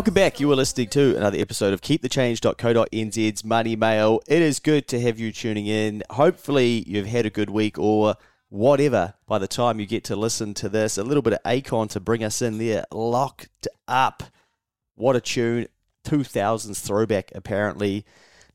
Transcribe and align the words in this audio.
Welcome 0.00 0.14
back. 0.14 0.40
You 0.40 0.50
are 0.50 0.56
listening 0.56 0.88
to 0.88 1.14
another 1.18 1.36
episode 1.36 1.74
of 1.74 1.82
KeepTheChange.co.nz's 1.82 3.44
Money 3.44 3.76
Mail. 3.76 4.22
It 4.26 4.40
is 4.40 4.58
good 4.58 4.88
to 4.88 4.98
have 4.98 5.18
you 5.18 5.30
tuning 5.30 5.66
in. 5.66 6.02
Hopefully, 6.08 6.84
you've 6.86 7.04
had 7.04 7.26
a 7.26 7.30
good 7.30 7.50
week 7.50 7.78
or 7.78 8.14
whatever 8.48 9.12
by 9.26 9.38
the 9.38 9.46
time 9.46 9.78
you 9.78 9.84
get 9.84 10.02
to 10.04 10.16
listen 10.16 10.54
to 10.54 10.70
this. 10.70 10.96
A 10.96 11.04
little 11.04 11.20
bit 11.20 11.34
of 11.34 11.42
Akon 11.42 11.90
to 11.90 12.00
bring 12.00 12.24
us 12.24 12.40
in 12.40 12.56
there. 12.56 12.86
Locked 12.90 13.68
up. 13.86 14.22
What 14.94 15.16
a 15.16 15.20
tune. 15.20 15.66
2000s 16.06 16.80
throwback, 16.80 17.30
apparently. 17.34 18.06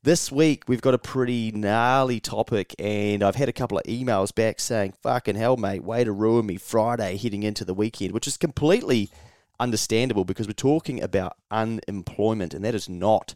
This 0.02 0.32
week, 0.32 0.64
we've 0.66 0.82
got 0.82 0.94
a 0.94 0.98
pretty 0.98 1.52
gnarly 1.52 2.18
topic, 2.18 2.74
and 2.80 3.22
I've 3.22 3.36
had 3.36 3.48
a 3.48 3.52
couple 3.52 3.78
of 3.78 3.84
emails 3.84 4.34
back 4.34 4.58
saying, 4.58 4.94
fucking 5.00 5.36
hell, 5.36 5.56
mate, 5.56 5.84
way 5.84 6.02
to 6.02 6.10
ruin 6.10 6.44
me 6.44 6.56
Friday 6.56 7.16
heading 7.16 7.44
into 7.44 7.64
the 7.64 7.72
weekend, 7.72 8.10
which 8.10 8.26
is 8.26 8.36
completely 8.36 9.10
understandable 9.58 10.24
because 10.24 10.46
we're 10.46 10.52
talking 10.52 11.02
about 11.02 11.36
unemployment, 11.50 12.54
and 12.54 12.64
that 12.64 12.74
is 12.74 12.88
not 12.88 13.34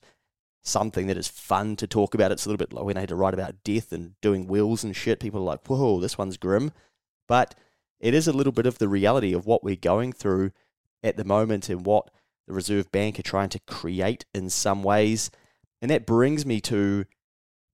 something 0.62 1.06
that 1.06 1.16
is 1.16 1.28
fun 1.28 1.76
to 1.76 1.86
talk 1.86 2.14
about. 2.14 2.32
It's 2.32 2.44
a 2.44 2.48
little 2.48 2.58
bit 2.58 2.72
like 2.72 2.84
when 2.84 2.96
I 2.96 3.00
had 3.00 3.08
to 3.10 3.16
write 3.16 3.34
about 3.34 3.64
death 3.64 3.92
and 3.92 4.20
doing 4.20 4.46
wills 4.46 4.84
and 4.84 4.94
shit. 4.94 5.20
People 5.20 5.40
are 5.40 5.44
like, 5.44 5.66
whoa, 5.66 6.00
this 6.00 6.18
one's 6.18 6.36
grim. 6.36 6.72
But 7.26 7.54
it 7.98 8.14
is 8.14 8.28
a 8.28 8.32
little 8.32 8.52
bit 8.52 8.66
of 8.66 8.78
the 8.78 8.88
reality 8.88 9.32
of 9.32 9.46
what 9.46 9.64
we're 9.64 9.76
going 9.76 10.12
through 10.12 10.52
at 11.02 11.16
the 11.16 11.24
moment 11.24 11.68
and 11.68 11.86
what 11.86 12.10
the 12.46 12.52
Reserve 12.52 12.90
Bank 12.92 13.18
are 13.18 13.22
trying 13.22 13.48
to 13.50 13.60
create 13.60 14.26
in 14.34 14.50
some 14.50 14.82
ways. 14.82 15.30
And 15.80 15.90
that 15.90 16.06
brings 16.06 16.44
me 16.44 16.60
to 16.62 17.06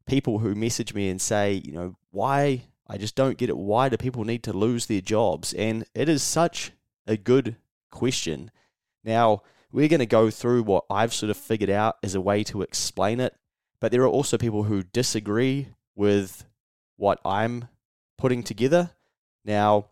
people 0.06 0.38
who 0.38 0.54
message 0.54 0.94
me 0.94 1.08
and 1.08 1.20
say, 1.20 1.54
you 1.64 1.72
know, 1.72 1.96
why 2.10 2.64
I 2.86 2.98
just 2.98 3.16
don't 3.16 3.38
get 3.38 3.50
it. 3.50 3.56
Why 3.56 3.88
do 3.88 3.96
people 3.96 4.24
need 4.24 4.44
to 4.44 4.52
lose 4.52 4.86
their 4.86 5.00
jobs? 5.00 5.52
And 5.54 5.84
it 5.94 6.08
is 6.08 6.22
such 6.22 6.72
a 7.06 7.16
good 7.16 7.56
question. 7.96 8.50
Now, 9.04 9.42
we're 9.72 9.88
going 9.88 10.00
to 10.00 10.06
go 10.06 10.30
through 10.30 10.62
what 10.64 10.84
I've 10.90 11.14
sort 11.14 11.30
of 11.30 11.36
figured 11.36 11.70
out 11.70 11.96
as 12.02 12.14
a 12.14 12.20
way 12.20 12.44
to 12.44 12.62
explain 12.62 13.20
it, 13.20 13.34
but 13.80 13.90
there 13.90 14.02
are 14.02 14.08
also 14.08 14.38
people 14.38 14.64
who 14.64 14.82
disagree 14.82 15.68
with 15.94 16.44
what 16.96 17.20
I'm 17.24 17.68
putting 18.18 18.42
together. 18.42 18.90
Now, 19.44 19.86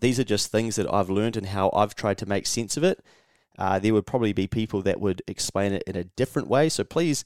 these 0.00 0.18
are 0.20 0.24
just 0.24 0.50
things 0.50 0.76
that 0.76 0.92
I've 0.92 1.10
learned 1.10 1.36
and 1.36 1.46
how 1.46 1.70
I've 1.72 1.94
tried 1.94 2.18
to 2.18 2.26
make 2.26 2.46
sense 2.46 2.76
of 2.76 2.84
it. 2.84 3.02
Uh, 3.58 3.78
there 3.78 3.94
would 3.94 4.06
probably 4.06 4.32
be 4.32 4.46
people 4.46 4.82
that 4.82 5.00
would 5.00 5.22
explain 5.26 5.72
it 5.72 5.82
in 5.86 5.96
a 5.96 6.04
different 6.04 6.48
way. 6.48 6.68
So 6.68 6.84
please 6.84 7.24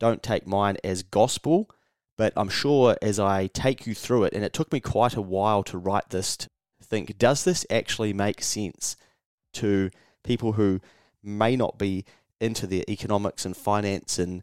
don't 0.00 0.22
take 0.22 0.46
mine 0.46 0.76
as 0.82 1.02
gospel. 1.02 1.68
But 2.16 2.32
I'm 2.36 2.48
sure 2.48 2.96
as 3.02 3.18
I 3.18 3.48
take 3.48 3.86
you 3.86 3.94
through 3.94 4.24
it, 4.24 4.34
and 4.34 4.44
it 4.44 4.52
took 4.52 4.72
me 4.72 4.80
quite 4.80 5.16
a 5.16 5.20
while 5.22 5.64
to 5.64 5.78
write 5.78 6.10
this, 6.10 6.36
to 6.36 6.48
think, 6.80 7.18
does 7.18 7.42
this 7.44 7.66
actually 7.70 8.12
make 8.12 8.40
sense 8.40 8.96
to 9.54 9.90
people 10.22 10.52
who 10.52 10.80
may 11.22 11.56
not 11.56 11.78
be 11.78 12.04
into 12.40 12.66
the 12.66 12.84
economics 12.90 13.44
and 13.44 13.56
finance 13.56 14.18
and 14.18 14.42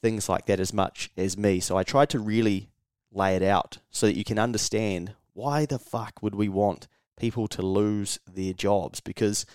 things 0.00 0.28
like 0.28 0.46
that 0.46 0.60
as 0.60 0.72
much 0.72 1.10
as 1.16 1.36
me? 1.36 1.60
So 1.60 1.76
I 1.76 1.82
tried 1.82 2.10
to 2.10 2.18
really 2.18 2.68
lay 3.12 3.36
it 3.36 3.42
out 3.42 3.78
so 3.90 4.06
that 4.06 4.16
you 4.16 4.24
can 4.24 4.38
understand 4.38 5.14
why 5.34 5.66
the 5.66 5.78
fuck 5.78 6.22
would 6.22 6.34
we 6.34 6.48
want 6.48 6.88
people 7.18 7.46
to 7.48 7.62
lose 7.62 8.18
their 8.26 8.52
jobs? 8.52 9.00
Because 9.00 9.46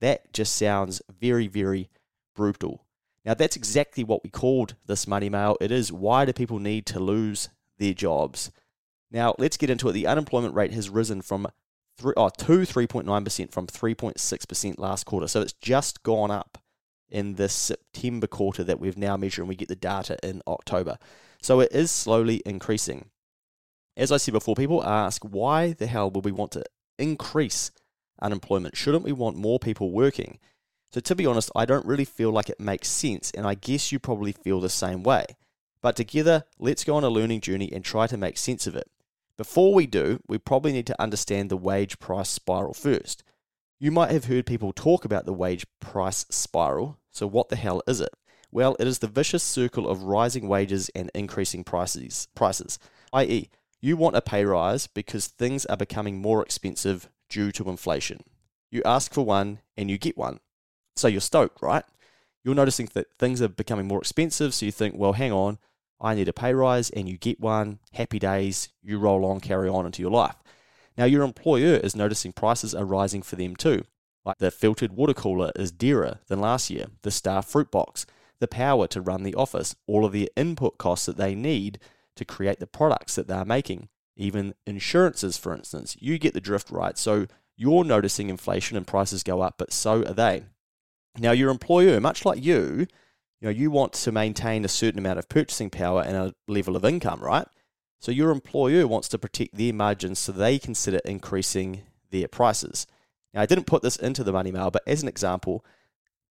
that 0.00 0.32
just 0.32 0.56
sounds 0.56 1.02
very, 1.20 1.46
very 1.46 1.88
brutal. 2.34 2.84
Now, 3.24 3.34
that's 3.34 3.56
exactly 3.56 4.02
what 4.02 4.24
we 4.24 4.30
called 4.30 4.74
this 4.86 5.06
money 5.06 5.28
mail. 5.28 5.56
It 5.60 5.70
is 5.70 5.92
why 5.92 6.24
do 6.24 6.32
people 6.32 6.58
need 6.58 6.86
to 6.86 6.98
lose 6.98 7.48
their 7.78 7.94
jobs? 7.94 8.50
Now, 9.12 9.34
let's 9.38 9.56
get 9.56 9.70
into 9.70 9.88
it. 9.88 9.92
The 9.92 10.06
unemployment 10.06 10.54
rate 10.54 10.72
has 10.72 10.90
risen 10.90 11.22
from 11.22 11.46
three, 11.96 12.14
oh, 12.16 12.28
to 12.28 12.44
3.9% 12.44 13.52
from 13.52 13.66
3.6% 13.66 14.78
last 14.78 15.04
quarter. 15.04 15.28
So 15.28 15.40
it's 15.40 15.54
just 15.54 16.02
gone 16.02 16.30
up 16.30 16.58
in 17.08 17.34
the 17.34 17.48
September 17.48 18.26
quarter 18.26 18.64
that 18.64 18.80
we've 18.80 18.96
now 18.96 19.16
measured, 19.16 19.42
and 19.42 19.48
we 19.48 19.54
get 19.54 19.68
the 19.68 19.76
data 19.76 20.16
in 20.22 20.42
October. 20.46 20.98
So 21.42 21.60
it 21.60 21.72
is 21.72 21.90
slowly 21.90 22.42
increasing. 22.46 23.10
As 23.96 24.10
I 24.10 24.16
said 24.16 24.32
before, 24.32 24.54
people 24.54 24.84
ask 24.84 25.22
why 25.22 25.72
the 25.72 25.86
hell 25.86 26.10
would 26.10 26.24
we 26.24 26.32
want 26.32 26.52
to 26.52 26.64
increase 26.98 27.70
unemployment? 28.20 28.76
Shouldn't 28.76 29.04
we 29.04 29.12
want 29.12 29.36
more 29.36 29.58
people 29.58 29.90
working? 29.90 30.38
So, 30.92 31.00
to 31.00 31.14
be 31.14 31.26
honest, 31.26 31.50
I 31.56 31.64
don't 31.64 31.86
really 31.86 32.04
feel 32.04 32.30
like 32.30 32.50
it 32.50 32.60
makes 32.60 32.88
sense, 32.88 33.30
and 33.30 33.46
I 33.46 33.54
guess 33.54 33.92
you 33.92 33.98
probably 33.98 34.32
feel 34.32 34.60
the 34.60 34.68
same 34.68 35.02
way. 35.02 35.24
But 35.80 35.96
together, 35.96 36.44
let's 36.58 36.84
go 36.84 36.96
on 36.96 37.04
a 37.04 37.08
learning 37.08 37.40
journey 37.40 37.70
and 37.72 37.84
try 37.84 38.06
to 38.06 38.16
make 38.16 38.38
sense 38.38 38.66
of 38.66 38.76
it. 38.76 38.88
Before 39.42 39.74
we 39.74 39.88
do, 39.88 40.20
we 40.28 40.38
probably 40.38 40.70
need 40.70 40.86
to 40.86 41.02
understand 41.02 41.50
the 41.50 41.56
wage 41.56 41.98
price 41.98 42.28
spiral 42.28 42.74
first. 42.74 43.24
You 43.80 43.90
might 43.90 44.12
have 44.12 44.26
heard 44.26 44.46
people 44.46 44.72
talk 44.72 45.04
about 45.04 45.26
the 45.26 45.32
wage 45.32 45.66
price 45.80 46.24
spiral, 46.30 46.96
so 47.10 47.26
what 47.26 47.48
the 47.48 47.56
hell 47.56 47.82
is 47.88 48.00
it? 48.00 48.10
Well, 48.52 48.76
it 48.78 48.86
is 48.86 49.00
the 49.00 49.08
vicious 49.08 49.42
circle 49.42 49.88
of 49.88 50.04
rising 50.04 50.46
wages 50.46 50.90
and 50.94 51.10
increasing 51.12 51.64
prices, 51.64 52.28
prices, 52.36 52.78
i.e., 53.14 53.48
you 53.80 53.96
want 53.96 54.14
a 54.14 54.20
pay 54.20 54.44
rise 54.44 54.86
because 54.86 55.26
things 55.26 55.66
are 55.66 55.76
becoming 55.76 56.22
more 56.22 56.40
expensive 56.40 57.08
due 57.28 57.50
to 57.50 57.68
inflation. 57.68 58.22
You 58.70 58.82
ask 58.84 59.12
for 59.12 59.24
one 59.24 59.58
and 59.76 59.90
you 59.90 59.98
get 59.98 60.16
one. 60.16 60.38
So 60.94 61.08
you're 61.08 61.20
stoked, 61.20 61.60
right? 61.60 61.84
You're 62.44 62.54
noticing 62.54 62.90
that 62.94 63.08
things 63.18 63.42
are 63.42 63.48
becoming 63.48 63.88
more 63.88 63.98
expensive, 63.98 64.54
so 64.54 64.66
you 64.66 64.70
think, 64.70 64.94
well, 64.96 65.14
hang 65.14 65.32
on, 65.32 65.58
I 66.02 66.14
need 66.14 66.28
a 66.28 66.32
pay 66.32 66.52
rise, 66.52 66.90
and 66.90 67.08
you 67.08 67.16
get 67.16 67.40
one. 67.40 67.78
Happy 67.92 68.18
days, 68.18 68.68
you 68.82 68.98
roll 68.98 69.24
on, 69.24 69.40
carry 69.40 69.68
on 69.68 69.86
into 69.86 70.02
your 70.02 70.10
life. 70.10 70.36
Now, 70.98 71.04
your 71.04 71.22
employer 71.22 71.76
is 71.76 71.96
noticing 71.96 72.32
prices 72.32 72.74
are 72.74 72.84
rising 72.84 73.22
for 73.22 73.36
them 73.36 73.56
too. 73.56 73.84
Like 74.24 74.38
the 74.38 74.50
filtered 74.50 74.92
water 74.92 75.14
cooler 75.14 75.52
is 75.56 75.72
dearer 75.72 76.18
than 76.26 76.40
last 76.40 76.68
year, 76.68 76.86
the 77.02 77.10
Star 77.10 77.42
Fruit 77.42 77.70
Box, 77.70 78.04
the 78.40 78.48
power 78.48 78.86
to 78.88 79.00
run 79.00 79.22
the 79.22 79.34
office, 79.34 79.74
all 79.86 80.04
of 80.04 80.12
the 80.12 80.30
input 80.36 80.76
costs 80.76 81.06
that 81.06 81.16
they 81.16 81.34
need 81.34 81.78
to 82.16 82.24
create 82.24 82.60
the 82.60 82.66
products 82.66 83.14
that 83.14 83.26
they're 83.26 83.44
making 83.44 83.88
even 84.16 84.54
insurances, 84.66 85.36
for 85.36 85.54
instance. 85.54 85.96
You 85.98 86.18
get 86.18 86.34
the 86.34 86.40
drift 86.40 86.70
right. 86.70 86.96
So 86.98 87.26
you're 87.56 87.84
noticing 87.84 88.28
inflation 88.28 88.76
and 88.76 88.86
prices 88.86 89.22
go 89.22 89.40
up, 89.40 89.54
but 89.58 89.72
so 89.72 90.04
are 90.04 90.14
they. 90.14 90.44
Now, 91.18 91.32
your 91.32 91.50
employer, 91.50 92.00
much 92.00 92.24
like 92.24 92.42
you, 92.42 92.86
you 93.42 93.48
know, 93.48 93.52
you 93.52 93.72
want 93.72 93.92
to 93.92 94.12
maintain 94.12 94.64
a 94.64 94.68
certain 94.68 95.00
amount 95.00 95.18
of 95.18 95.28
purchasing 95.28 95.68
power 95.68 96.00
and 96.00 96.16
a 96.16 96.32
level 96.46 96.76
of 96.76 96.84
income, 96.84 97.20
right? 97.20 97.46
So 98.00 98.12
your 98.12 98.30
employer 98.30 98.86
wants 98.86 99.08
to 99.08 99.18
protect 99.18 99.56
their 99.56 99.72
margins 99.72 100.20
so 100.20 100.30
they 100.30 100.60
consider 100.60 101.00
increasing 101.04 101.82
their 102.10 102.28
prices. 102.28 102.86
Now, 103.34 103.40
I 103.40 103.46
didn't 103.46 103.66
put 103.66 103.82
this 103.82 103.96
into 103.96 104.22
the 104.22 104.32
money 104.32 104.52
mail, 104.52 104.70
but 104.70 104.84
as 104.86 105.02
an 105.02 105.08
example, 105.08 105.64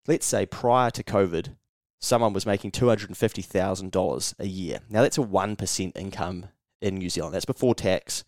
let's 0.08 0.26
say 0.26 0.46
prior 0.46 0.90
to 0.92 1.04
COVID, 1.04 1.58
someone 2.00 2.32
was 2.32 2.46
making 2.46 2.72
$250,000 2.72 4.34
a 4.40 4.48
year. 4.48 4.80
Now, 4.90 5.02
that's 5.02 5.18
a 5.18 5.22
1% 5.22 5.92
income 5.98 6.46
in 6.82 6.96
New 6.96 7.10
Zealand. 7.10 7.36
That's 7.36 7.44
before 7.44 7.76
tax. 7.76 8.24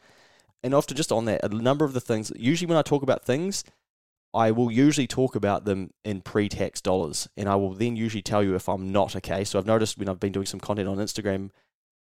And 0.62 0.74
after 0.74 0.94
just 0.94 1.12
on 1.12 1.24
that, 1.26 1.46
a 1.46 1.50
number 1.50 1.86
of 1.86 1.94
the 1.94 2.02
things, 2.02 2.34
usually 2.36 2.68
when 2.68 2.78
I 2.78 2.82
talk 2.82 3.02
about 3.02 3.24
things, 3.24 3.64
I 4.34 4.52
will 4.52 4.72
usually 4.72 5.08
talk 5.08 5.36
about 5.36 5.66
them 5.66 5.94
in 6.04 6.22
pre 6.22 6.50
tax 6.50 6.82
dollars. 6.82 7.30
And 7.38 7.48
I 7.48 7.56
will 7.56 7.74
then 7.74 7.96
usually 7.96 8.22
tell 8.22 8.44
you 8.44 8.56
if 8.56 8.68
I'm 8.68 8.92
not 8.92 9.16
okay. 9.18 9.44
So 9.44 9.60
I've 9.60 9.66
noticed 9.66 9.98
when 9.98 10.10
I've 10.10 10.20
been 10.20 10.32
doing 10.32 10.46
some 10.46 10.60
content 10.60 10.88
on 10.88 10.98
Instagram 10.98 11.52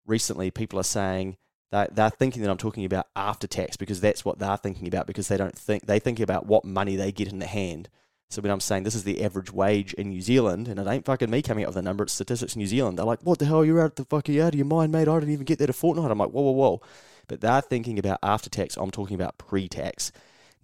recently, 0.07 0.51
people 0.51 0.79
are 0.79 0.85
saying 0.85 1.37
that 1.71 1.97
they're 1.97 2.11
thinking 2.11 2.43
that 2.43 2.51
I'm 2.51 2.57
talking 2.57 2.85
about 2.85 3.09
after 3.17 3.47
tax 3.47 3.77
because 3.77 4.01
that's 4.01 4.25
what 4.25 4.39
they're 4.39 4.57
thinking 4.57 4.87
about 4.87 5.07
because 5.07 5.29
they 5.29 5.37
don't 5.37 5.57
think, 5.57 5.87
they 5.87 5.99
think 5.99 6.21
about 6.21 6.47
what 6.47 6.65
money 6.65 6.97
they 6.97 7.13
get 7.13 7.29
in 7.29 7.41
the 7.41 7.47
hand. 7.47 7.89
So 8.31 8.41
when 8.43 8.51
I'm 8.51 8.61
saying 8.61 8.85
this 8.85 8.95
is 8.95 9.05
the 9.05 9.23
average 9.23 9.53
wage 9.53 9.93
in 9.95 10.09
New 10.09 10.21
Zealand, 10.21 10.67
and 10.67 10.81
it 10.81 10.87
ain't 10.87 11.05
fucking 11.05 11.31
me 11.31 11.43
coming 11.43 11.65
up 11.65 11.69
with 11.69 11.77
the 11.77 11.83
number, 11.83 12.05
it's 12.05 12.13
statistics 12.13 12.57
New 12.57 12.67
Zealand. 12.67 12.99
They're 12.99 13.05
like, 13.05 13.21
what 13.23 13.39
the 13.39 13.45
hell, 13.45 13.65
you're 13.65 13.83
out 13.83 13.97
the 13.97 14.05
fucking 14.05 14.41
out 14.41 14.55
of 14.55 14.55
your 14.55 14.67
mind, 14.67 14.93
mate. 14.93 15.09
I 15.09 15.19
didn't 15.21 15.33
even 15.33 15.45
get 15.45 15.59
that 15.59 15.71
a 15.71 15.73
fortnight. 15.73 16.11
I'm 16.11 16.19
like, 16.19 16.31
whoa, 16.31 16.43
whoa, 16.43 16.53
whoa. 16.53 16.83
But 17.29 17.41
they're 17.41 17.61
thinking 17.61 17.99
about 17.99 18.19
after 18.23 18.51
tax. 18.51 18.77
I'm 18.77 18.91
talking 18.91 19.15
about 19.15 19.39
pre 19.39 19.69
tax. 19.69 20.11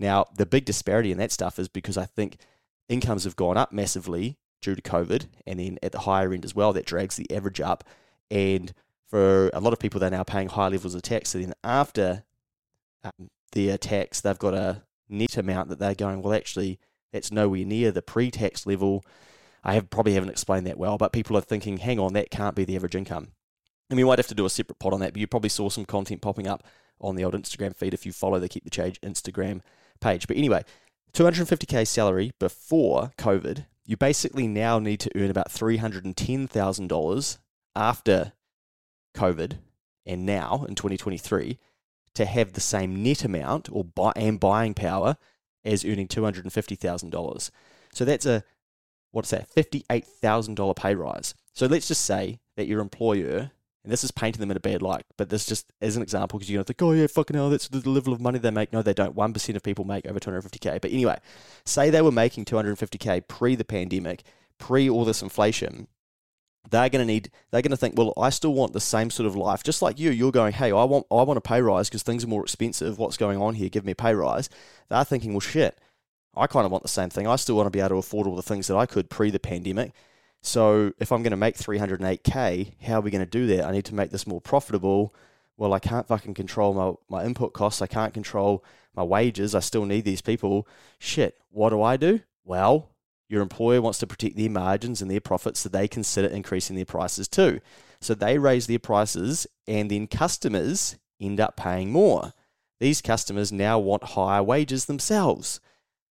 Now, 0.00 0.25
the 0.35 0.47
big 0.47 0.64
disparity 0.64 1.12
in 1.12 1.19
that 1.19 1.31
stuff 1.31 1.58
is 1.58 1.69
because 1.69 1.99
I 1.99 2.06
think 2.06 2.38
incomes 2.88 3.25
have 3.25 3.37
gone 3.37 3.58
up 3.58 3.70
massively 3.70 4.38
due 4.62 4.75
to 4.75 4.82
COVID, 4.82 5.26
and 5.47 5.61
then 5.61 5.79
at 5.82 5.93
the 5.93 6.00
higher 6.00 6.32
end 6.32 6.44
as 6.44 6.55
well, 6.55 6.73
that 6.73 6.87
drags 6.87 7.17
the 7.17 7.31
average 7.31 7.61
up. 7.61 7.85
And 8.31 8.73
for 9.06 9.50
a 9.52 9.61
lot 9.61 9.75
of 9.75 9.79
people, 9.79 10.00
they're 10.00 10.11
now 10.11 10.23
paying 10.23 10.49
high 10.49 10.69
levels 10.69 10.94
of 10.94 11.02
tax. 11.02 11.31
So 11.31 11.38
then 11.38 11.52
after 11.62 12.25
um, 13.05 13.29
their 13.52 13.76
tax, 13.76 14.23
they've 14.23 14.38
got 14.38 14.55
a 14.55 14.82
net 15.11 15.37
amount 15.37 15.69
that 15.69 15.79
they're 15.79 15.94
going, 15.94 16.23
well, 16.23 16.32
actually, 16.32 16.79
that's 17.12 17.31
nowhere 17.31 17.64
near 17.64 17.93
the 17.93 18.02
pre-tax 18.02 18.67
level. 18.67 19.05
I 19.62 19.75
have 19.75 19.91
probably 19.91 20.14
haven't 20.14 20.31
explained 20.31 20.67
that 20.67 20.79
well, 20.79 20.97
but 20.97 21.12
people 21.12 21.37
are 21.37 21.43
thinking, 21.43 21.76
hang 21.76 21.99
on, 21.99 22.14
that 22.14 22.31
can't 22.31 22.56
be 22.56 22.64
the 22.64 22.76
average 22.76 22.97
income. 22.97 23.29
And 23.91 23.99
we 23.99 24.05
might 24.05 24.19
have 24.19 24.29
to 24.29 24.35
do 24.35 24.47
a 24.47 24.50
separate 24.50 24.79
pod 24.79 24.94
on 24.94 25.00
that, 25.00 25.12
but 25.12 25.20
you 25.20 25.26
probably 25.26 25.50
saw 25.50 25.69
some 25.69 25.85
content 25.85 26.23
popping 26.23 26.47
up 26.47 26.64
on 27.00 27.17
the 27.17 27.25
old 27.25 27.35
Instagram 27.35 27.76
feed 27.76 27.93
if 27.93 28.06
you 28.06 28.12
follow 28.12 28.38
the 28.38 28.49
Keep 28.49 28.64
the 28.64 28.70
Change 28.70 29.00
Instagram 29.02 29.61
page. 30.00 30.26
But 30.26 30.37
anyway, 30.37 30.64
250k 31.12 31.87
salary 31.87 32.32
before 32.38 33.12
COVID, 33.19 33.67
you 33.85 33.97
basically 33.97 34.47
now 34.47 34.79
need 34.79 35.00
to 35.00 35.11
earn 35.17 35.31
about 35.31 35.50
$310,000 35.50 37.38
after 37.76 38.32
COVID 39.17 39.58
and 40.06 40.26
now 40.26 40.64
in 40.69 40.75
2023 40.75 41.58
to 42.14 42.25
have 42.25 42.52
the 42.52 42.61
same 42.61 43.02
net 43.02 43.25
amount 43.25 43.69
or 43.70 43.85
buy 43.85 44.12
and 44.17 44.41
buying 44.41 44.75
power 44.75 45.17
as 45.64 45.85
earning 45.85 46.08
$250,000. 46.08 47.50
So 47.93 48.05
that's 48.05 48.26
a 48.26 48.44
what's 49.12 49.31
that? 49.31 49.49
$58,000 49.50 50.76
pay 50.76 50.94
rise. 50.94 51.35
So 51.52 51.67
let's 51.67 51.88
just 51.88 52.05
say 52.05 52.41
that 52.56 52.67
your 52.67 52.81
employer 52.81 53.50
and 53.82 53.91
this 53.91 54.05
is 54.05 54.11
painting 54.11 54.41
them 54.41 54.50
in 54.50 54.56
a 54.56 54.61
bad 54.61 54.82
light, 54.82 55.06
but 55.17 55.31
this 55.31 55.47
just 55.47 55.73
as 55.81 55.97
an 55.97 56.03
example 56.03 56.38
because 56.38 56.50
you're 56.50 56.59
going 56.59 56.65
to 56.65 56.73
think, 56.73 56.82
oh 56.82 56.93
yeah, 56.93 57.06
fucking 57.06 57.37
hell, 57.37 57.49
that's 57.49 57.69
the 57.69 57.88
level 57.88 58.12
of 58.12 58.21
money 58.21 58.38
they 58.38 58.50
make. 58.50 58.73
No, 58.73 58.82
they 58.82 58.93
don't. 58.93 59.17
1% 59.17 59.56
of 59.56 59.62
people 59.62 59.85
make 59.85 60.06
over 60.06 60.21
250k. 60.21 60.81
But 60.81 60.91
anyway, 60.91 61.19
say 61.65 61.88
they 61.88 62.03
were 62.03 62.12
making 62.12 62.44
250k 62.44 63.27
pre 63.27 63.55
the 63.55 63.65
pandemic, 63.65 64.23
pre 64.59 64.91
all 64.91 65.05
this 65.05 65.23
inflation. 65.23 65.88
They're 66.71 66.91
going 66.91 67.00
to 67.00 67.11
need. 67.11 67.31
They're 67.50 67.62
going 67.62 67.71
to 67.71 67.77
think, 67.77 67.97
well, 67.97 68.12
I 68.19 68.29
still 68.29 68.53
want 68.53 68.75
the 68.75 68.81
same 68.81 69.09
sort 69.09 69.27
of 69.27 69.35
life, 69.35 69.62
just 69.62 69.81
like 69.81 69.99
you. 69.99 70.11
You're 70.11 70.31
going, 70.31 70.53
hey, 70.53 70.67
I 70.67 70.85
want, 70.85 71.06
I 71.11 71.23
want 71.23 71.38
a 71.38 71.41
pay 71.41 71.62
rise 71.62 71.88
because 71.88 72.03
things 72.03 72.23
are 72.23 72.29
more 72.29 72.43
expensive. 72.43 72.99
What's 72.99 73.17
going 73.17 73.41
on 73.41 73.55
here? 73.55 73.71
Give 73.71 73.87
me 73.87 73.93
a 73.93 73.97
pay 73.97 74.15
rise. 74.15 74.50
They're 74.91 75.05
thinking, 75.05 75.33
well, 75.33 75.41
shit, 75.41 75.81
I 76.37 76.47
kind 76.47 76.67
of 76.67 76.71
want 76.71 76.83
the 76.83 76.88
same 76.91 77.09
thing. 77.09 77.26
I 77.26 77.37
still 77.37 77.56
want 77.56 77.67
to 77.67 77.71
be 77.71 77.81
able 77.81 77.88
to 77.88 77.97
afford 77.97 78.26
all 78.26 78.37
the 78.37 78.43
things 78.43 78.67
that 78.67 78.76
I 78.76 78.85
could 78.85 79.09
pre 79.09 79.31
the 79.31 79.41
pandemic. 79.41 79.93
So 80.42 80.92
if 80.98 81.12
I'm 81.12 81.22
going 81.22 81.32
to 81.32 81.37
make 81.37 81.56
308k, 81.56 82.72
how 82.82 82.94
are 82.94 83.00
we 83.00 83.10
going 83.10 83.25
to 83.25 83.31
do 83.31 83.46
that? 83.48 83.64
I 83.64 83.72
need 83.72 83.84
to 83.87 83.94
make 83.94 84.10
this 84.10 84.26
more 84.26 84.40
profitable. 84.40 85.14
Well, 85.56 85.75
I 85.75 85.78
can't 85.78 86.06
fucking 86.06 86.34
control 86.34 86.72
my, 86.72 87.19
my 87.19 87.25
input 87.26 87.52
costs. 87.52 87.82
I 87.82 87.87
can't 87.87 88.14
control 88.14 88.64
my 88.94 89.02
wages. 89.02 89.54
I 89.54 89.60
still 89.60 89.84
need 89.84 90.04
these 90.04 90.22
people. 90.22 90.66
Shit, 90.98 91.38
what 91.50 91.70
do 91.70 91.82
I 91.82 91.96
do? 91.96 92.20
Well, 92.44 92.88
your 93.28 93.42
employer 93.42 93.82
wants 93.82 93.98
to 94.00 94.06
protect 94.06 94.37
their 94.37 94.50
margins 94.50 95.02
and 95.02 95.10
their 95.10 95.20
profits, 95.20 95.60
so 95.60 95.69
they 95.69 95.87
consider 95.87 96.28
increasing 96.28 96.75
their 96.75 96.84
prices 96.84 97.28
too. 97.28 97.60
So 98.00 98.14
they 98.14 98.38
raise 98.38 98.66
their 98.66 98.78
prices, 98.78 99.46
and 99.69 99.90
then 99.90 100.06
customers 100.06 100.96
end 101.20 101.38
up 101.38 101.56
paying 101.56 101.92
more. 101.92 102.32
These 102.81 103.02
customers 103.02 103.52
now 103.52 103.78
want 103.78 104.02
higher 104.02 104.42
wages 104.42 104.87
themselves. 104.87 105.60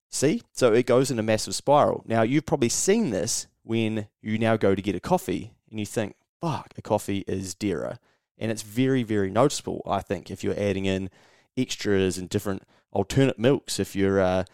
See? 0.08 0.42
So 0.52 0.72
it 0.72 0.86
goes 0.86 1.10
in 1.10 1.18
a 1.18 1.22
massive 1.22 1.54
spiral. 1.54 2.04
Now, 2.06 2.22
you've 2.22 2.46
probably 2.46 2.68
seen 2.68 3.10
this 3.10 3.48
when 3.62 4.08
you 4.20 4.38
now 4.38 4.56
go 4.56 4.74
to 4.74 4.82
get 4.82 4.94
a 4.94 5.00
coffee 5.00 5.52
and 5.70 5.78
you 5.78 5.86
think, 5.86 6.16
fuck, 6.40 6.72
a 6.76 6.82
coffee 6.82 7.24
is 7.26 7.54
dearer. 7.54 7.98
And 8.38 8.50
it's 8.50 8.62
very, 8.62 9.02
very 9.02 9.30
noticeable, 9.30 9.82
I 9.86 10.00
think, 10.00 10.30
if 10.30 10.42
you're 10.42 10.58
adding 10.58 10.86
in 10.86 11.10
extras 11.56 12.16
and 12.16 12.28
different 12.28 12.62
alternate 12.90 13.38
milks. 13.38 13.78
If 13.78 13.94
you're, 13.94 14.20
uh, 14.20 14.44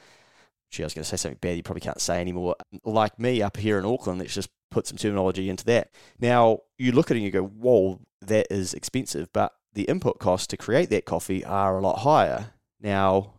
gee, 0.70 0.82
I 0.82 0.86
was 0.86 0.94
going 0.94 1.04
to 1.04 1.08
say 1.08 1.16
something 1.16 1.38
bad 1.40 1.56
you 1.56 1.62
probably 1.62 1.80
can't 1.80 2.00
say 2.00 2.20
anymore. 2.20 2.56
Like 2.84 3.18
me 3.18 3.42
up 3.42 3.56
here 3.56 3.78
in 3.78 3.84
Auckland, 3.84 4.18
let's 4.18 4.34
just 4.34 4.50
put 4.70 4.86
some 4.86 4.98
terminology 4.98 5.48
into 5.48 5.64
that. 5.66 5.90
Now, 6.18 6.60
you 6.78 6.92
look 6.92 7.10
at 7.10 7.16
it 7.16 7.20
and 7.20 7.24
you 7.24 7.30
go, 7.30 7.44
whoa, 7.44 8.00
that 8.22 8.48
is 8.50 8.74
expensive. 8.74 9.32
But 9.32 9.52
the 9.72 9.84
input 9.84 10.18
costs 10.18 10.48
to 10.48 10.56
create 10.56 10.90
that 10.90 11.04
coffee 11.04 11.44
are 11.44 11.78
a 11.78 11.82
lot 11.82 12.00
higher. 12.00 12.52
Now, 12.80 13.34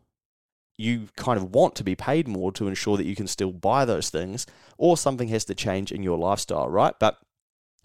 you 0.78 1.08
kind 1.16 1.38
of 1.38 1.54
want 1.54 1.76
to 1.76 1.84
be 1.84 1.96
paid 1.96 2.28
more 2.28 2.52
to 2.54 2.68
ensure 2.68 2.98
that 2.98 3.06
you 3.06 3.16
can 3.16 3.28
still 3.28 3.52
buy 3.52 3.84
those 3.84 4.10
things, 4.10 4.46
or 4.78 4.96
something 4.96 5.28
has 5.30 5.46
to 5.46 5.56
change 5.56 5.92
in 5.92 6.04
your 6.04 6.18
lifestyle, 6.18 6.70
right? 6.70 6.94
But 7.00 7.18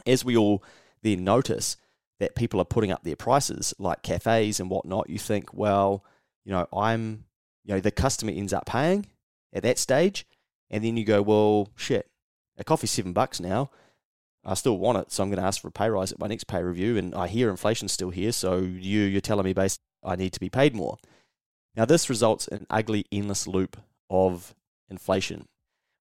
as 0.06 0.24
we 0.24 0.36
all 0.36 0.62
then 1.02 1.24
notice 1.24 1.76
that 2.20 2.36
people 2.36 2.60
are 2.60 2.64
putting 2.64 2.92
up 2.92 3.02
their 3.02 3.16
prices, 3.16 3.74
like 3.78 4.02
cafes 4.02 4.60
and 4.60 4.70
whatnot, 4.70 5.10
you 5.10 5.18
think, 5.18 5.52
well, 5.52 6.04
you 6.44 6.52
know, 6.52 6.68
I'm, 6.72 7.24
you 7.64 7.74
know, 7.74 7.80
the 7.80 7.90
customer 7.90 8.32
ends 8.32 8.52
up 8.52 8.66
paying 8.66 9.06
at 9.52 9.62
that 9.62 9.78
stage, 9.78 10.26
and 10.70 10.84
then 10.84 10.96
you 10.96 11.04
go, 11.04 11.22
well, 11.22 11.68
shit, 11.76 12.08
a 12.58 12.64
coffee's 12.64 12.90
seven 12.90 13.12
bucks 13.12 13.40
now. 13.40 13.70
I 14.44 14.54
still 14.54 14.76
want 14.76 14.98
it, 14.98 15.12
so 15.12 15.22
I'm 15.22 15.30
going 15.30 15.40
to 15.40 15.46
ask 15.46 15.60
for 15.60 15.68
a 15.68 15.72
pay 15.72 15.88
rise 15.88 16.12
at 16.12 16.18
my 16.18 16.26
next 16.26 16.44
pay 16.44 16.62
review. 16.62 16.96
And 16.96 17.14
I 17.14 17.28
hear 17.28 17.48
inflation's 17.48 17.92
still 17.92 18.10
here, 18.10 18.32
so 18.32 18.58
you 18.58 19.02
you're 19.02 19.20
telling 19.20 19.44
me 19.44 19.52
based 19.52 19.80
I 20.02 20.16
need 20.16 20.32
to 20.32 20.40
be 20.40 20.48
paid 20.48 20.74
more. 20.74 20.98
Now, 21.74 21.84
this 21.84 22.10
results 22.10 22.48
in 22.48 22.58
an 22.58 22.66
ugly, 22.68 23.06
endless 23.10 23.46
loop 23.46 23.78
of 24.10 24.54
inflation. 24.90 25.46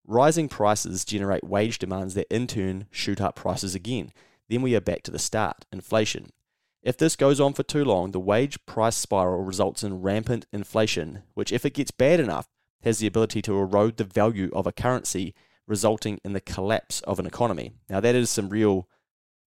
Rising 0.05 0.49
prices 0.49 1.05
generate 1.05 1.43
wage 1.43 1.79
demands 1.79 2.13
that 2.15 2.33
in 2.33 2.47
turn 2.47 2.87
shoot 2.91 3.21
up 3.21 3.35
prices 3.35 3.75
again. 3.75 4.11
Then 4.49 4.61
we 4.61 4.75
are 4.75 4.81
back 4.81 5.03
to 5.03 5.11
the 5.11 5.19
start 5.19 5.65
inflation. 5.71 6.31
If 6.83 6.97
this 6.97 7.15
goes 7.15 7.39
on 7.39 7.53
for 7.53 7.63
too 7.63 7.85
long, 7.85 8.11
the 8.11 8.19
wage 8.19 8.57
price 8.65 8.95
spiral 8.95 9.43
results 9.43 9.83
in 9.83 10.01
rampant 10.01 10.45
inflation, 10.51 11.23
which, 11.35 11.51
if 11.51 11.63
it 11.63 11.75
gets 11.75 11.91
bad 11.91 12.19
enough, 12.19 12.47
has 12.83 12.99
the 12.99 13.07
ability 13.07 13.41
to 13.43 13.57
erode 13.57 13.97
the 13.97 14.03
value 14.03 14.49
of 14.53 14.65
a 14.65 14.71
currency, 14.71 15.35
resulting 15.67 16.19
in 16.25 16.33
the 16.33 16.41
collapse 16.41 16.99
of 17.01 17.19
an 17.19 17.27
economy. 17.27 17.71
Now, 17.87 17.99
that 17.99 18.15
is 18.15 18.29
some 18.29 18.49
real 18.49 18.89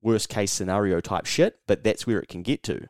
worst 0.00 0.28
case 0.28 0.52
scenario 0.52 1.00
type 1.00 1.26
shit, 1.26 1.58
but 1.66 1.82
that's 1.82 2.06
where 2.06 2.20
it 2.20 2.28
can 2.28 2.42
get 2.42 2.62
to. 2.62 2.88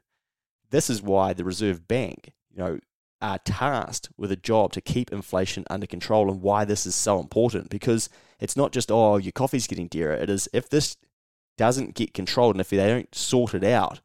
This 0.70 0.90
is 0.90 1.00
why 1.00 1.32
the 1.32 1.44
Reserve 1.44 1.88
Bank, 1.88 2.32
you 2.50 2.58
know, 2.58 2.78
are 3.24 3.38
tasked 3.38 4.10
with 4.18 4.30
a 4.30 4.36
job 4.36 4.70
to 4.72 4.82
keep 4.82 5.10
inflation 5.10 5.64
under 5.70 5.86
control 5.86 6.30
and 6.30 6.42
why 6.42 6.64
this 6.64 6.84
is 6.84 6.94
so 6.94 7.18
important 7.18 7.70
because 7.70 8.10
it's 8.38 8.56
not 8.56 8.70
just, 8.70 8.92
oh, 8.92 9.16
your 9.16 9.32
coffee's 9.32 9.66
getting 9.66 9.88
dearer. 9.88 10.12
It 10.12 10.28
is 10.28 10.46
if 10.52 10.68
this 10.68 10.98
doesn't 11.56 11.94
get 11.94 12.12
controlled 12.12 12.54
and 12.54 12.60
if 12.60 12.68
they 12.68 12.76
don't 12.76 13.14
sort 13.14 13.54
it 13.54 13.64
out, 13.64 14.00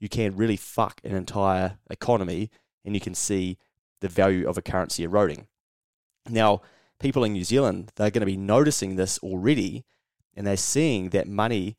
you 0.00 0.08
can 0.08 0.36
really 0.36 0.56
fuck 0.56 1.00
an 1.04 1.14
entire 1.14 1.78
economy 1.88 2.50
and 2.84 2.96
you 2.96 3.00
can 3.00 3.14
see 3.14 3.58
the 4.00 4.08
value 4.08 4.48
of 4.48 4.58
a 4.58 4.62
currency 4.62 5.04
eroding. 5.04 5.46
Now, 6.28 6.60
people 6.98 7.22
in 7.22 7.32
New 7.32 7.44
Zealand, 7.44 7.92
they're 7.94 8.10
going 8.10 8.22
to 8.22 8.26
be 8.26 8.36
noticing 8.36 8.96
this 8.96 9.18
already 9.20 9.84
and 10.34 10.44
they're 10.44 10.56
seeing 10.56 11.10
that 11.10 11.28
money, 11.28 11.76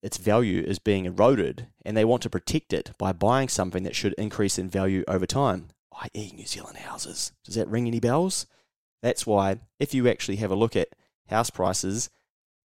its 0.00 0.16
value 0.16 0.62
is 0.62 0.78
being 0.78 1.06
eroded 1.06 1.66
and 1.84 1.96
they 1.96 2.04
want 2.04 2.22
to 2.22 2.30
protect 2.30 2.72
it 2.72 2.92
by 2.98 3.12
buying 3.12 3.48
something 3.48 3.82
that 3.82 3.96
should 3.96 4.14
increase 4.14 4.60
in 4.60 4.70
value 4.70 5.02
over 5.08 5.26
time 5.26 5.70
i.e., 6.02 6.32
New 6.34 6.46
Zealand 6.46 6.78
houses. 6.78 7.32
Does 7.44 7.54
that 7.54 7.68
ring 7.68 7.86
any 7.86 8.00
bells? 8.00 8.46
That's 9.02 9.26
why, 9.26 9.60
if 9.78 9.94
you 9.94 10.08
actually 10.08 10.36
have 10.36 10.50
a 10.50 10.56
look 10.56 10.76
at 10.76 10.94
house 11.28 11.50
prices 11.50 12.10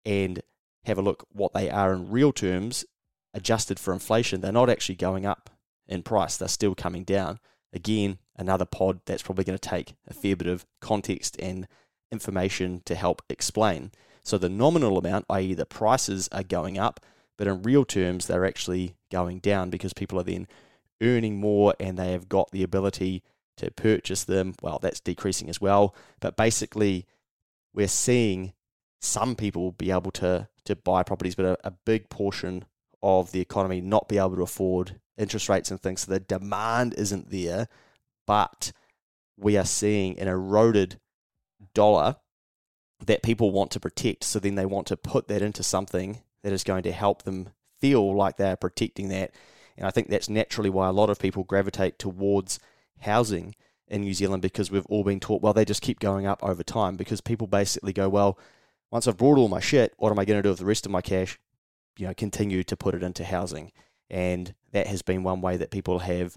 and 0.04 0.42
have 0.84 0.98
a 0.98 1.02
look 1.02 1.26
what 1.32 1.52
they 1.52 1.70
are 1.70 1.92
in 1.92 2.10
real 2.10 2.32
terms, 2.32 2.84
adjusted 3.34 3.78
for 3.78 3.92
inflation, 3.92 4.40
they're 4.40 4.52
not 4.52 4.70
actually 4.70 4.94
going 4.94 5.26
up 5.26 5.50
in 5.86 6.02
price. 6.02 6.36
They're 6.36 6.48
still 6.48 6.74
coming 6.74 7.04
down. 7.04 7.38
Again, 7.72 8.18
another 8.36 8.64
pod 8.64 9.00
that's 9.06 9.22
probably 9.22 9.44
going 9.44 9.58
to 9.58 9.68
take 9.68 9.94
a 10.08 10.14
fair 10.14 10.36
bit 10.36 10.48
of 10.48 10.66
context 10.80 11.36
and 11.40 11.68
information 12.10 12.82
to 12.86 12.94
help 12.94 13.22
explain. 13.28 13.92
So 14.22 14.38
the 14.38 14.48
nominal 14.48 14.98
amount, 14.98 15.26
i.e., 15.30 15.54
the 15.54 15.66
prices 15.66 16.28
are 16.32 16.42
going 16.42 16.78
up, 16.78 17.00
but 17.38 17.46
in 17.46 17.62
real 17.62 17.84
terms, 17.84 18.26
they're 18.26 18.44
actually 18.44 18.96
going 19.10 19.38
down 19.38 19.70
because 19.70 19.92
people 19.92 20.18
are 20.20 20.24
then 20.24 20.46
earning 21.02 21.40
more 21.40 21.74
and 21.80 21.98
they 21.98 22.12
have 22.12 22.28
got 22.28 22.50
the 22.50 22.62
ability 22.62 23.22
to 23.56 23.70
purchase 23.70 24.24
them. 24.24 24.54
Well, 24.62 24.78
that's 24.80 25.00
decreasing 25.00 25.48
as 25.48 25.60
well. 25.60 25.94
But 26.20 26.36
basically, 26.36 27.06
we're 27.72 27.88
seeing 27.88 28.52
some 29.00 29.34
people 29.34 29.72
be 29.72 29.90
able 29.90 30.10
to, 30.12 30.48
to 30.64 30.76
buy 30.76 31.02
properties, 31.02 31.34
but 31.34 31.46
a, 31.46 31.58
a 31.64 31.70
big 31.70 32.08
portion 32.10 32.64
of 33.02 33.32
the 33.32 33.40
economy 33.40 33.80
not 33.80 34.08
be 34.08 34.18
able 34.18 34.36
to 34.36 34.42
afford 34.42 35.00
interest 35.16 35.48
rates 35.48 35.70
and 35.70 35.80
things. 35.80 36.02
So 36.02 36.12
the 36.12 36.20
demand 36.20 36.94
isn't 36.94 37.30
there, 37.30 37.68
but 38.26 38.72
we 39.36 39.56
are 39.56 39.64
seeing 39.64 40.18
an 40.18 40.28
eroded 40.28 41.00
dollar 41.74 42.16
that 43.06 43.22
people 43.22 43.50
want 43.50 43.70
to 43.72 43.80
protect. 43.80 44.24
So 44.24 44.38
then 44.38 44.54
they 44.54 44.66
want 44.66 44.86
to 44.88 44.96
put 44.96 45.28
that 45.28 45.42
into 45.42 45.62
something 45.62 46.20
that 46.42 46.52
is 46.52 46.64
going 46.64 46.82
to 46.84 46.92
help 46.92 47.22
them 47.22 47.50
feel 47.80 48.14
like 48.14 48.36
they're 48.36 48.56
protecting 48.56 49.08
that 49.08 49.32
and 49.80 49.88
I 49.88 49.90
think 49.90 50.08
that's 50.08 50.28
naturally 50.28 50.68
why 50.68 50.88
a 50.88 50.92
lot 50.92 51.08
of 51.08 51.18
people 51.18 51.42
gravitate 51.42 51.98
towards 51.98 52.60
housing 53.00 53.54
in 53.88 54.02
New 54.02 54.12
Zealand 54.12 54.42
because 54.42 54.70
we've 54.70 54.84
all 54.86 55.02
been 55.02 55.20
taught, 55.20 55.40
well, 55.40 55.54
they 55.54 55.64
just 55.64 55.80
keep 55.80 55.98
going 56.00 56.26
up 56.26 56.44
over 56.44 56.62
time 56.62 56.96
because 56.96 57.22
people 57.22 57.46
basically 57.46 57.94
go, 57.94 58.06
well, 58.06 58.38
once 58.90 59.08
I've 59.08 59.16
brought 59.16 59.38
all 59.38 59.48
my 59.48 59.58
shit, 59.58 59.94
what 59.96 60.12
am 60.12 60.18
I 60.18 60.26
going 60.26 60.38
to 60.38 60.42
do 60.42 60.50
with 60.50 60.58
the 60.58 60.66
rest 60.66 60.84
of 60.84 60.92
my 60.92 61.00
cash? 61.00 61.38
You 61.96 62.06
know, 62.06 62.14
continue 62.14 62.62
to 62.62 62.76
put 62.76 62.94
it 62.94 63.02
into 63.02 63.24
housing. 63.24 63.72
And 64.10 64.54
that 64.72 64.86
has 64.86 65.00
been 65.00 65.22
one 65.22 65.40
way 65.40 65.56
that 65.56 65.70
people 65.70 66.00
have 66.00 66.36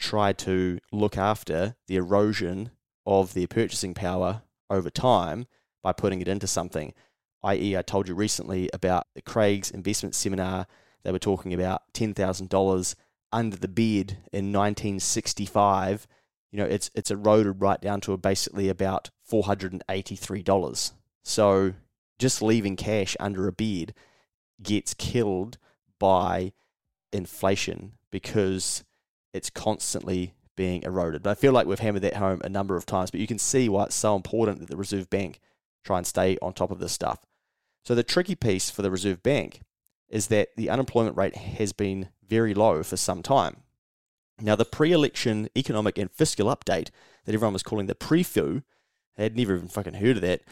tried 0.00 0.36
to 0.38 0.80
look 0.90 1.16
after 1.16 1.76
the 1.86 1.94
erosion 1.94 2.70
of 3.06 3.34
their 3.34 3.46
purchasing 3.46 3.94
power 3.94 4.42
over 4.68 4.90
time 4.90 5.46
by 5.80 5.92
putting 5.92 6.20
it 6.20 6.26
into 6.26 6.48
something. 6.48 6.92
I.e., 7.40 7.76
I 7.76 7.82
told 7.82 8.08
you 8.08 8.16
recently 8.16 8.68
about 8.72 9.06
the 9.14 9.22
Craig's 9.22 9.70
investment 9.70 10.16
seminar 10.16 10.66
they 11.04 11.12
were 11.12 11.18
talking 11.18 11.54
about 11.54 11.82
$10,000 11.92 12.94
under 13.32 13.56
the 13.56 13.68
bed 13.68 14.18
in 14.32 14.52
1965. 14.52 16.06
You 16.50 16.58
know, 16.58 16.66
it's 16.66 16.90
it's 16.94 17.10
eroded 17.10 17.60
right 17.60 17.80
down 17.80 18.00
to 18.02 18.16
basically 18.16 18.68
about 18.68 19.10
$483. 19.30 20.92
So 21.22 21.74
just 22.18 22.42
leaving 22.42 22.76
cash 22.76 23.16
under 23.18 23.46
a 23.46 23.52
bed 23.52 23.92
gets 24.62 24.94
killed 24.94 25.58
by 25.98 26.52
inflation 27.12 27.92
because 28.10 28.84
it's 29.32 29.50
constantly 29.50 30.34
being 30.56 30.82
eroded. 30.84 31.22
But 31.22 31.30
I 31.30 31.34
feel 31.34 31.52
like 31.52 31.66
we've 31.66 31.78
hammered 31.78 32.02
that 32.02 32.16
home 32.16 32.40
a 32.44 32.48
number 32.48 32.76
of 32.76 32.86
times, 32.86 33.10
but 33.10 33.20
you 33.20 33.26
can 33.26 33.38
see 33.38 33.68
why 33.68 33.84
it's 33.84 33.94
so 33.94 34.14
important 34.14 34.60
that 34.60 34.70
the 34.70 34.76
Reserve 34.76 35.10
Bank 35.10 35.40
try 35.84 35.98
and 35.98 36.06
stay 36.06 36.38
on 36.40 36.52
top 36.52 36.70
of 36.70 36.78
this 36.78 36.92
stuff. 36.92 37.18
So 37.84 37.94
the 37.94 38.04
tricky 38.04 38.36
piece 38.36 38.70
for 38.70 38.82
the 38.82 38.90
Reserve 38.90 39.22
Bank 39.22 39.60
is 40.08 40.28
that 40.28 40.48
the 40.56 40.70
unemployment 40.70 41.16
rate 41.16 41.36
has 41.36 41.72
been 41.72 42.08
very 42.26 42.54
low 42.54 42.82
for 42.82 42.96
some 42.96 43.22
time. 43.22 43.58
Now, 44.40 44.56
the 44.56 44.64
pre 44.64 44.92
election 44.92 45.48
economic 45.56 45.98
and 45.98 46.10
fiscal 46.10 46.46
update 46.46 46.90
that 47.24 47.34
everyone 47.34 47.52
was 47.52 47.62
calling 47.62 47.86
the 47.86 47.94
pre-FU, 47.94 48.62
I 49.16 49.22
had 49.22 49.36
never 49.36 49.54
even 49.54 49.68
fucking 49.68 49.94
heard 49.94 50.16
of 50.16 50.22
that, 50.22 50.42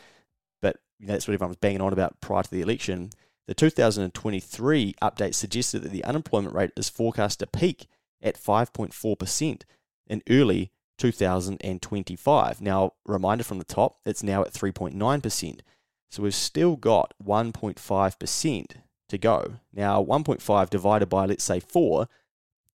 but 0.60 0.78
you 0.98 1.06
know, 1.06 1.12
that's 1.12 1.26
what 1.26 1.34
everyone 1.34 1.50
was 1.50 1.56
banging 1.56 1.80
on 1.80 1.92
about 1.92 2.20
prior 2.20 2.44
to 2.44 2.50
the 2.50 2.62
election. 2.62 3.10
The 3.48 3.54
2023 3.54 4.94
update 5.02 5.34
suggested 5.34 5.80
that 5.80 5.90
the 5.90 6.04
unemployment 6.04 6.54
rate 6.54 6.70
is 6.76 6.88
forecast 6.88 7.40
to 7.40 7.46
peak 7.46 7.88
at 8.22 8.36
5.4% 8.36 9.62
in 10.06 10.22
early 10.30 10.70
2025. 10.98 12.60
Now, 12.60 12.92
reminder 13.04 13.42
from 13.42 13.58
the 13.58 13.64
top, 13.64 13.98
it's 14.06 14.22
now 14.22 14.42
at 14.42 14.52
3.9%. 14.52 15.60
So 16.08 16.22
we've 16.22 16.34
still 16.34 16.76
got 16.76 17.14
1.5% 17.22 18.66
to 19.12 19.18
go. 19.18 19.58
Now, 19.72 20.02
1.5 20.02 20.70
divided 20.70 21.06
by, 21.06 21.26
let's 21.26 21.44
say, 21.44 21.60
4 21.60 22.08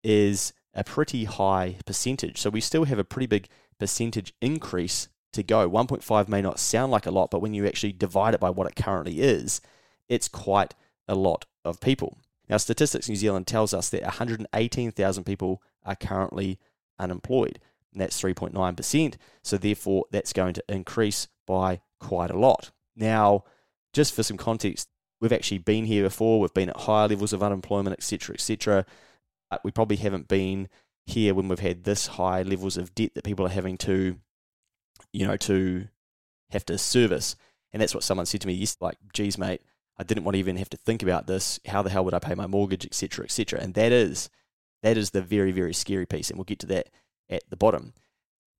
is 0.03 0.51
a 0.73 0.83
pretty 0.83 1.25
high 1.25 1.77
percentage. 1.85 2.39
So 2.39 2.49
we 2.49 2.59
still 2.59 2.85
have 2.85 2.99
a 2.99 3.03
pretty 3.03 3.27
big 3.27 3.47
percentage 3.79 4.33
increase 4.41 5.07
to 5.33 5.43
go. 5.43 5.69
1.5 5.69 6.27
may 6.27 6.41
not 6.41 6.59
sound 6.59 6.91
like 6.91 7.05
a 7.05 7.11
lot, 7.11 7.29
but 7.29 7.41
when 7.41 7.53
you 7.53 7.67
actually 7.67 7.93
divide 7.93 8.33
it 8.33 8.39
by 8.39 8.49
what 8.49 8.67
it 8.67 8.75
currently 8.75 9.21
is, 9.21 9.61
it's 10.09 10.27
quite 10.27 10.73
a 11.07 11.15
lot 11.15 11.45
of 11.63 11.79
people. 11.79 12.17
Now, 12.49 12.57
Statistics 12.57 13.07
New 13.07 13.15
Zealand 13.15 13.45
tells 13.45 13.73
us 13.73 13.89
that 13.91 14.01
118,000 14.01 15.23
people 15.23 15.61
are 15.85 15.95
currently 15.95 16.59
unemployed, 16.97 17.59
and 17.91 18.01
that's 18.01 18.19
3.9%. 18.19 19.15
So, 19.43 19.57
therefore, 19.57 20.05
that's 20.11 20.33
going 20.33 20.55
to 20.55 20.63
increase 20.67 21.27
by 21.45 21.81
quite 21.99 22.31
a 22.31 22.39
lot. 22.39 22.71
Now, 22.95 23.43
just 23.93 24.15
for 24.15 24.23
some 24.23 24.37
context, 24.37 24.89
we've 25.23 25.33
actually 25.33 25.57
been 25.59 25.85
here 25.85 26.03
before, 26.03 26.41
we've 26.41 26.53
been 26.53 26.69
at 26.69 26.81
higher 26.81 27.07
levels 27.07 27.31
of 27.31 27.41
unemployment, 27.41 27.93
etc., 27.93 28.35
etc. 28.35 28.85
But 29.49 29.63
we 29.63 29.71
probably 29.71 29.95
haven't 29.95 30.27
been 30.27 30.67
here 31.05 31.33
when 31.33 31.47
we've 31.47 31.59
had 31.59 31.85
this 31.85 32.07
high 32.07 32.43
levels 32.43 32.75
of 32.75 32.93
debt 32.93 33.13
that 33.15 33.23
people 33.23 33.45
are 33.45 33.49
having 33.49 33.77
to, 33.77 34.17
you 35.13 35.25
know, 35.25 35.37
to 35.37 35.87
have 36.51 36.65
to 36.65 36.77
service. 36.77 37.37
And 37.71 37.81
that's 37.81 37.95
what 37.95 38.03
someone 38.03 38.25
said 38.25 38.41
to 38.41 38.47
me 38.47 38.53
Yes, 38.53 38.75
like, 38.81 38.97
geez, 39.13 39.37
mate, 39.37 39.61
I 39.97 40.03
didn't 40.03 40.25
want 40.25 40.35
to 40.35 40.39
even 40.39 40.57
have 40.57 40.69
to 40.71 40.77
think 40.77 41.01
about 41.01 41.25
this. 41.25 41.59
How 41.67 41.81
the 41.81 41.89
hell 41.89 42.03
would 42.03 42.13
I 42.13 42.19
pay 42.19 42.35
my 42.35 42.47
mortgage, 42.47 42.85
etc., 42.85 43.23
etc. 43.23 43.61
And 43.61 43.73
that 43.75 43.93
is 43.93 44.29
that 44.81 44.97
is 44.97 45.11
the 45.11 45.21
very 45.21 45.53
very 45.53 45.73
scary 45.73 46.05
piece, 46.05 46.29
and 46.29 46.37
we'll 46.37 46.43
get 46.43 46.59
to 46.59 46.67
that 46.67 46.89
at 47.29 47.43
the 47.49 47.55
bottom. 47.55 47.93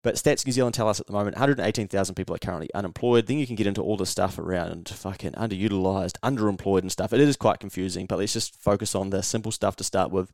But 0.04 0.16
Stats 0.16 0.46
New 0.46 0.52
Zealand 0.52 0.76
tell 0.76 0.90
us 0.90 1.00
at 1.00 1.08
the 1.08 1.14
moment 1.14 1.38
118,000 1.38 2.14
people 2.14 2.36
are 2.36 2.40
currently 2.40 2.70
unemployed. 2.76 3.26
Then 3.26 3.40
you 3.40 3.48
can 3.48 3.56
get 3.56 3.68
into 3.68 3.82
all 3.82 3.96
the 3.96 4.06
stuff 4.06 4.38
around 4.38 4.90
fucking 4.90 5.32
underutilized, 5.32 6.20
underemployed, 6.22 6.82
and 6.82 6.92
stuff. 6.92 7.14
It 7.14 7.22
is 7.22 7.38
quite 7.38 7.62
confusing, 7.62 8.06
but 8.06 8.20
let's 8.20 8.34
just 8.34 8.54
focus 8.56 8.96
on 8.96 9.12
the 9.12 9.24
simple 9.24 9.54
stuff 9.54 9.78
to 9.78 9.84
start 9.84 10.12
with. 10.12 10.30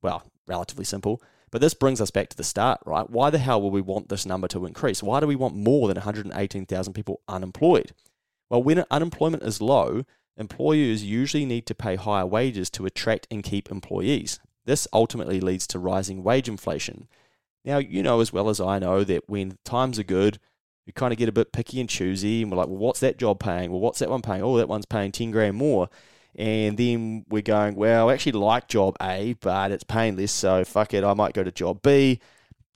Well, 0.00 0.24
relatively 0.46 0.86
simple. 0.86 1.22
But 1.50 1.60
this 1.60 1.74
brings 1.74 2.00
us 2.00 2.10
back 2.10 2.30
to 2.30 2.36
the 2.36 2.44
start, 2.44 2.80
right? 2.86 3.10
Why 3.10 3.28
the 3.28 3.38
hell 3.38 3.60
will 3.60 3.70
we 3.70 3.82
want 3.82 4.08
this 4.08 4.24
number 4.24 4.48
to 4.48 4.64
increase? 4.64 5.02
Why 5.02 5.20
do 5.20 5.26
we 5.26 5.36
want 5.36 5.54
more 5.54 5.88
than 5.88 5.96
118,000 5.96 6.92
people 6.94 7.20
unemployed? 7.28 7.92
Well, 8.48 8.62
when 8.62 8.84
unemployment 8.90 9.42
is 9.42 9.60
low, 9.60 10.04
employers 10.38 11.04
usually 11.04 11.44
need 11.44 11.66
to 11.66 11.74
pay 11.74 11.96
higher 11.96 12.24
wages 12.24 12.70
to 12.70 12.86
attract 12.86 13.26
and 13.30 13.42
keep 13.42 13.70
employees. 13.70 14.40
This 14.64 14.88
ultimately 14.92 15.40
leads 15.40 15.66
to 15.68 15.78
rising 15.78 16.22
wage 16.22 16.48
inflation. 16.48 17.06
Now, 17.64 17.78
you 17.78 18.02
know 18.02 18.20
as 18.20 18.32
well 18.32 18.48
as 18.48 18.60
I 18.60 18.78
know 18.78 19.04
that 19.04 19.28
when 19.28 19.58
times 19.64 19.98
are 19.98 20.04
good, 20.04 20.38
we 20.86 20.92
kind 20.92 21.12
of 21.12 21.18
get 21.18 21.28
a 21.28 21.32
bit 21.32 21.52
picky 21.52 21.80
and 21.80 21.88
choosy, 21.88 22.42
and 22.42 22.50
we're 22.50 22.56
like, 22.56 22.68
well, 22.68 22.78
what's 22.78 23.00
that 23.00 23.18
job 23.18 23.38
paying? 23.38 23.70
Well, 23.70 23.80
what's 23.80 23.98
that 23.98 24.10
one 24.10 24.22
paying? 24.22 24.42
Oh, 24.42 24.56
that 24.56 24.68
one's 24.68 24.86
paying 24.86 25.12
10 25.12 25.30
grand 25.30 25.56
more. 25.56 25.88
And 26.36 26.76
then 26.76 27.24
we're 27.28 27.42
going, 27.42 27.74
well, 27.74 28.08
I 28.08 28.14
actually 28.14 28.32
like 28.32 28.68
job 28.68 28.96
A, 29.02 29.34
but 29.40 29.72
it's 29.72 29.84
paying 29.84 30.16
less, 30.16 30.32
so 30.32 30.64
fuck 30.64 30.94
it, 30.94 31.04
I 31.04 31.14
might 31.14 31.34
go 31.34 31.44
to 31.44 31.50
job 31.50 31.82
B 31.82 32.20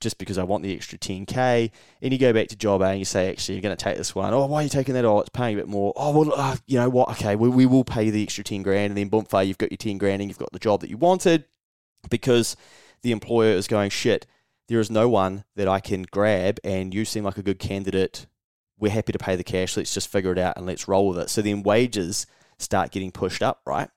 just 0.01 0.17
because 0.17 0.37
I 0.37 0.43
want 0.43 0.63
the 0.63 0.75
extra 0.75 0.97
10k. 0.97 1.71
And 2.01 2.13
you 2.13 2.19
go 2.19 2.33
back 2.33 2.49
to 2.49 2.55
job 2.55 2.81
A 2.81 2.85
and 2.85 2.99
you 2.99 3.05
say, 3.05 3.29
actually, 3.29 3.55
you're 3.55 3.61
going 3.61 3.75
to 3.75 3.83
take 3.83 3.97
this 3.97 4.13
one. 4.13 4.33
Oh, 4.33 4.45
why 4.45 4.59
are 4.59 4.63
you 4.63 4.69
taking 4.69 4.93
that? 4.93 5.05
Oh, 5.05 5.19
it's 5.19 5.29
paying 5.29 5.55
a 5.55 5.57
bit 5.57 5.67
more. 5.67 5.93
Oh, 5.95 6.17
well, 6.17 6.33
uh, 6.35 6.57
you 6.67 6.77
know 6.77 6.89
what? 6.89 7.09
Okay, 7.11 7.35
we, 7.35 7.49
we 7.49 7.65
will 7.65 7.83
pay 7.83 8.03
you 8.03 8.11
the 8.11 8.23
extra 8.23 8.43
10 8.43 8.61
grand. 8.61 8.91
And 8.91 8.97
then 8.97 9.09
boom, 9.09 9.25
you've 9.43 9.57
got 9.57 9.71
your 9.71 9.77
10 9.77 9.97
grand 9.97 10.21
and 10.21 10.29
you've 10.29 10.37
got 10.37 10.51
the 10.51 10.59
job 10.59 10.81
that 10.81 10.89
you 10.89 10.97
wanted 10.97 11.45
because 12.09 12.55
the 13.01 13.11
employer 13.11 13.53
is 13.53 13.67
going, 13.67 13.89
shit, 13.89 14.27
there 14.67 14.79
is 14.79 14.89
no 14.89 15.07
one 15.07 15.43
that 15.55 15.67
I 15.67 15.79
can 15.79 16.03
grab 16.03 16.59
and 16.63 16.93
you 16.93 17.05
seem 17.05 17.23
like 17.23 17.37
a 17.37 17.43
good 17.43 17.59
candidate. 17.59 18.25
We're 18.77 18.91
happy 18.91 19.11
to 19.11 19.19
pay 19.19 19.35
the 19.35 19.43
cash. 19.43 19.77
Let's 19.77 19.93
just 19.93 20.11
figure 20.11 20.31
it 20.31 20.39
out 20.39 20.57
and 20.57 20.65
let's 20.65 20.87
roll 20.87 21.09
with 21.09 21.19
it. 21.19 21.29
So 21.29 21.41
then 21.41 21.63
wages 21.63 22.25
start 22.57 22.91
getting 22.91 23.11
pushed 23.11 23.43
up, 23.43 23.61
right? 23.65 23.89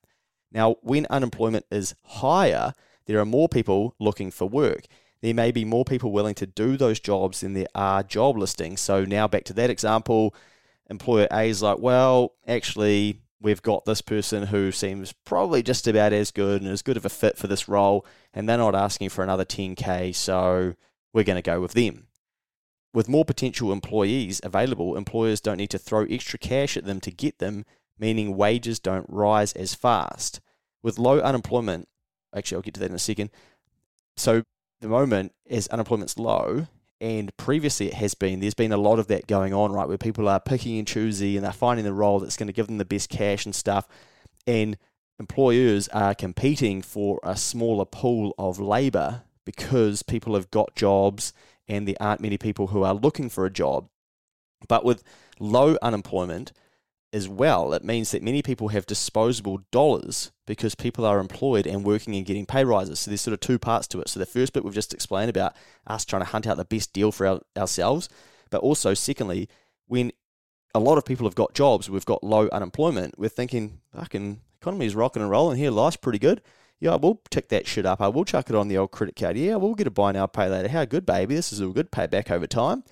Now, 0.53 0.77
when 0.83 1.07
unemployment 1.11 1.67
is 1.71 1.95
higher, 2.05 2.73
there 3.07 3.19
are 3.19 3.25
more 3.25 3.49
people 3.49 3.95
looking 3.99 4.31
for 4.31 4.49
work 4.49 4.87
there 5.21 5.35
may 5.35 5.51
be 5.51 5.65
more 5.65 5.85
people 5.85 6.13
willing 6.13 6.35
to 6.37 6.47
do 6.47 6.77
those 6.77 7.01
jobs 7.01 7.41
than 7.41 7.55
there 7.55 7.67
are 7.75 8.03
job 8.03 8.37
listings. 8.37 8.81
So 8.81 9.05
now 9.05 9.27
back 9.27 9.45
to 9.45 9.53
that 9.55 9.71
example, 9.71 10.35
employer 10.89 11.27
A 11.33 11.49
is 11.49 11.63
like, 11.63 11.79
well, 11.79 12.35
actually, 12.47 13.21
we've 13.41 13.63
got 13.63 13.85
this 13.85 14.03
person 14.03 14.49
who 14.49 14.73
seems 14.73 15.13
probably 15.25 15.63
just 15.63 15.87
about 15.87 16.13
as 16.13 16.31
good 16.31 16.63
and 16.63 16.71
as 16.71 16.83
good 16.83 16.97
of 16.97 17.05
a 17.05 17.11
fit 17.11 17.37
for 17.39 17.47
this 17.47 17.69
role, 17.69 18.05
and 18.35 18.49
they're 18.49 18.59
not 18.59 18.75
asking 18.75 19.11
for 19.11 19.23
another 19.23 19.45
10K, 19.45 20.15
so 20.15 20.75
we're 21.13 21.25
going 21.25 21.37
to 21.37 21.43
go 21.43 21.61
with 21.61 21.73
them. 21.73 22.09
With 22.93 23.09
more 23.09 23.25
potential 23.25 23.73
employees 23.73 24.41
available, 24.43 24.97
employers 24.97 25.41
don't 25.41 25.59
need 25.59 25.71
to 25.71 25.79
throw 25.79 26.05
extra 26.05 26.39
cash 26.39 26.77
at 26.77 26.85
them 26.85 27.01
to 27.01 27.11
get 27.11 27.39
them, 27.39 27.65
meaning 27.99 28.37
wages 28.37 28.81
don't 28.81 29.07
rise 29.09 29.53
as 29.53 29.75
fast. 29.75 30.41
With 30.83 30.99
low 30.99 31.21
unemployment, 31.21 31.89
actually, 32.35 32.57
I'll 32.57 32.63
get 32.63 32.75
to 32.75 32.81
that 32.81 32.91
in 32.91 32.97
a 32.97 32.99
second. 32.99 33.31
So 34.17 34.43
the 34.81 34.89
moment 34.89 35.33
as 35.49 35.69
unemployment's 35.69 36.19
low, 36.19 36.67
and 37.01 37.35
previously 37.37 37.87
it 37.87 37.95
has 37.95 38.15
been, 38.15 38.41
there's 38.41 38.55
been 38.55 38.73
a 38.73 38.77
lot 38.77 38.99
of 38.99 39.07
that 39.09 39.27
going 39.27 39.55
on, 39.55 39.73
right, 39.73 39.89
where 39.89 39.99
people 39.99 40.29
are 40.29 40.41
picking 40.41 40.79
and 40.79 40.87
choosy 40.87 41.37
and 41.37 41.45
they're 41.45 41.53
finding 41.53 41.85
the 41.85 41.93
role 41.93 42.19
that's 42.21 42.37
going 42.37 42.47
to 42.49 42.53
give 42.53 42.67
them 42.67 42.79
the 42.79 42.85
best 42.85 43.09
cash 43.09 43.45
and 43.45 43.55
stuff, 43.55 43.87
and 44.47 44.77
employers 45.19 45.89
are 45.89 46.15
competing 46.15 46.83
for 46.83 47.21
a 47.23 47.37
smaller 47.37 47.85
pool 47.85 48.35
of 48.39 48.59
labour 48.59 49.23
because 49.45 50.03
people 50.03 50.35
have 50.35 50.51
got 50.51 50.75
jobs 50.75 51.33
and 51.67 51.87
there 51.87 51.97
aren't 52.01 52.21
many 52.21 52.39
people 52.39 52.69
who 52.69 52.83
are 52.83 52.95
looking 52.95 53.29
for 53.29 53.45
a 53.47 53.51
job. 53.51 53.89
But 54.69 54.85
with 54.85 55.03
low 55.39 55.77
unemployment, 55.83 56.53
as 57.13 57.29
well, 57.29 57.73
it 57.73 57.85
means 57.85 58.11
that 58.11 58.23
many 58.23 58.43
people 58.43 58.69
have 58.69 58.85
disposable 58.87 59.61
dollars 59.71 60.31
because 60.47 60.75
people 60.75 61.07
are 61.07 61.21
employed 61.21 61.67
and 61.67 61.85
working 61.85 62.15
and 62.15 62.27
getting 62.27 62.47
pay 62.47 62.65
rises. 62.65 63.01
So 63.01 63.11
there's 63.11 63.23
sort 63.23 63.33
of 63.33 63.41
two 63.41 63.59
parts 63.59 63.87
to 63.89 64.01
it. 64.01 64.09
So 64.09 64.21
the 64.21 64.27
first 64.27 64.53
bit 64.53 64.65
we've 64.65 64.75
just 64.75 64.93
explained 64.93 65.31
about 65.31 65.57
us 65.87 66.05
trying 66.05 66.23
to 66.23 66.29
hunt 66.29 66.47
out 66.47 66.57
the 66.57 66.65
best 66.65 66.93
deal 66.93 67.11
for 67.11 67.27
our, 67.27 67.41
ourselves, 67.57 68.09
but 68.51 68.61
also 68.61 68.95
secondly, 68.95 69.49
when 69.87 70.13
a 70.75 70.81
lot 70.81 70.99
of 70.99 71.05
people 71.05 71.27
have 71.27 71.35
got 71.35 71.55
jobs, 71.55 71.89
we've 71.89 72.05
got 72.05 72.23
low 72.23 72.49
unemployment, 72.49 73.19
we're 73.19 73.29
thinking, 73.29 73.81
fucking 73.95 74.41
economy 74.61 74.87
is 74.87 74.95
rocking 74.95 75.23
and 75.23 75.31
rolling 75.31 75.57
here, 75.57 75.71
life's 75.71 75.97
pretty 75.97 76.19
good. 76.19 76.43
Yeah, 76.81 76.95
we'll 76.95 77.21
tick 77.31 77.49
that 77.49 77.67
shit 77.67 77.87
up. 77.87 78.01
Uh, 78.01 78.05
I 78.05 78.09
will 78.09 78.25
chuck 78.25 78.51
it 78.51 78.55
on 78.55 78.69
the 78.69 78.79
old 78.79 78.93
credit 78.93 79.17
card. 79.17 79.37
Yeah, 79.37 79.57
we'll 79.57 79.75
get 79.75 79.89
a 79.89 79.91
buy 79.91 80.13
now, 80.13 80.27
pay 80.27 80.49
later. 80.49 80.69
How 80.69 80.85
good, 80.85 81.05
baby. 81.05 81.35
This 81.35 81.53
is 81.53 81.61
a 81.61 81.67
good 81.67 81.91
payback 81.91 82.31
over 82.31 82.47
time. 82.47 82.85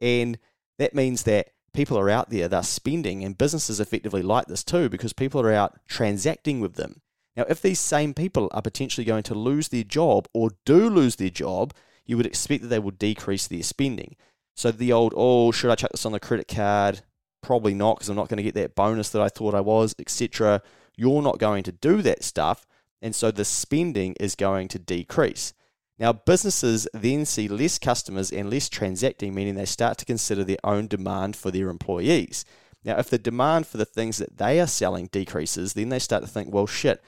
And 0.00 0.38
that 0.78 0.92
means 0.92 1.22
that 1.24 1.50
people 1.72 1.98
are 1.98 2.10
out 2.10 2.30
there, 2.30 2.48
they're 2.48 2.62
spending, 2.62 3.24
and 3.24 3.38
businesses 3.38 3.80
effectively 3.80 4.22
like 4.22 4.46
this 4.46 4.64
too 4.64 4.88
because 4.88 5.12
people 5.12 5.40
are 5.40 5.52
out 5.52 5.78
transacting 5.86 6.60
with 6.60 6.74
them. 6.74 7.00
Now, 7.36 7.44
if 7.48 7.62
these 7.62 7.78
same 7.78 8.14
people 8.14 8.48
are 8.52 8.62
potentially 8.62 9.04
going 9.04 9.22
to 9.24 9.34
lose 9.34 9.68
their 9.68 9.84
job 9.84 10.26
or 10.34 10.50
do 10.64 10.90
lose 10.90 11.16
their 11.16 11.30
job, 11.30 11.72
you 12.04 12.16
would 12.16 12.26
expect 12.26 12.62
that 12.62 12.68
they 12.68 12.80
will 12.80 12.90
decrease 12.90 13.46
their 13.46 13.62
spending. 13.62 14.16
So 14.56 14.72
the 14.72 14.92
old, 14.92 15.14
oh, 15.16 15.52
should 15.52 15.70
I 15.70 15.76
chuck 15.76 15.92
this 15.92 16.04
on 16.04 16.10
the 16.10 16.18
credit 16.18 16.48
card? 16.48 17.02
Probably 17.42 17.74
not 17.74 17.96
because 17.96 18.08
I'm 18.08 18.16
not 18.16 18.28
going 18.28 18.38
to 18.38 18.42
get 18.42 18.54
that 18.54 18.74
bonus 18.74 19.10
that 19.10 19.22
I 19.22 19.28
thought 19.28 19.54
I 19.54 19.60
was, 19.60 19.94
etc. 20.00 20.62
You're 20.96 21.22
not 21.22 21.38
going 21.38 21.62
to 21.62 21.72
do 21.72 22.02
that 22.02 22.24
stuff. 22.24 22.66
And 23.00 23.14
so 23.14 23.30
the 23.30 23.44
spending 23.44 24.16
is 24.18 24.34
going 24.34 24.66
to 24.68 24.80
decrease. 24.80 25.52
Now, 25.98 26.12
businesses 26.12 26.86
then 26.94 27.24
see 27.24 27.48
less 27.48 27.78
customers 27.78 28.30
and 28.30 28.48
less 28.48 28.68
transacting, 28.68 29.34
meaning 29.34 29.56
they 29.56 29.64
start 29.64 29.98
to 29.98 30.04
consider 30.04 30.44
their 30.44 30.58
own 30.62 30.86
demand 30.86 31.34
for 31.34 31.50
their 31.50 31.68
employees. 31.68 32.44
Now, 32.84 32.98
if 32.98 33.10
the 33.10 33.18
demand 33.18 33.66
for 33.66 33.78
the 33.78 33.84
things 33.84 34.18
that 34.18 34.38
they 34.38 34.60
are 34.60 34.66
selling 34.68 35.08
decreases, 35.08 35.74
then 35.74 35.88
they 35.88 35.98
start 35.98 36.22
to 36.22 36.28
think, 36.28 36.52
well, 36.54 36.66
shit, 36.66 37.02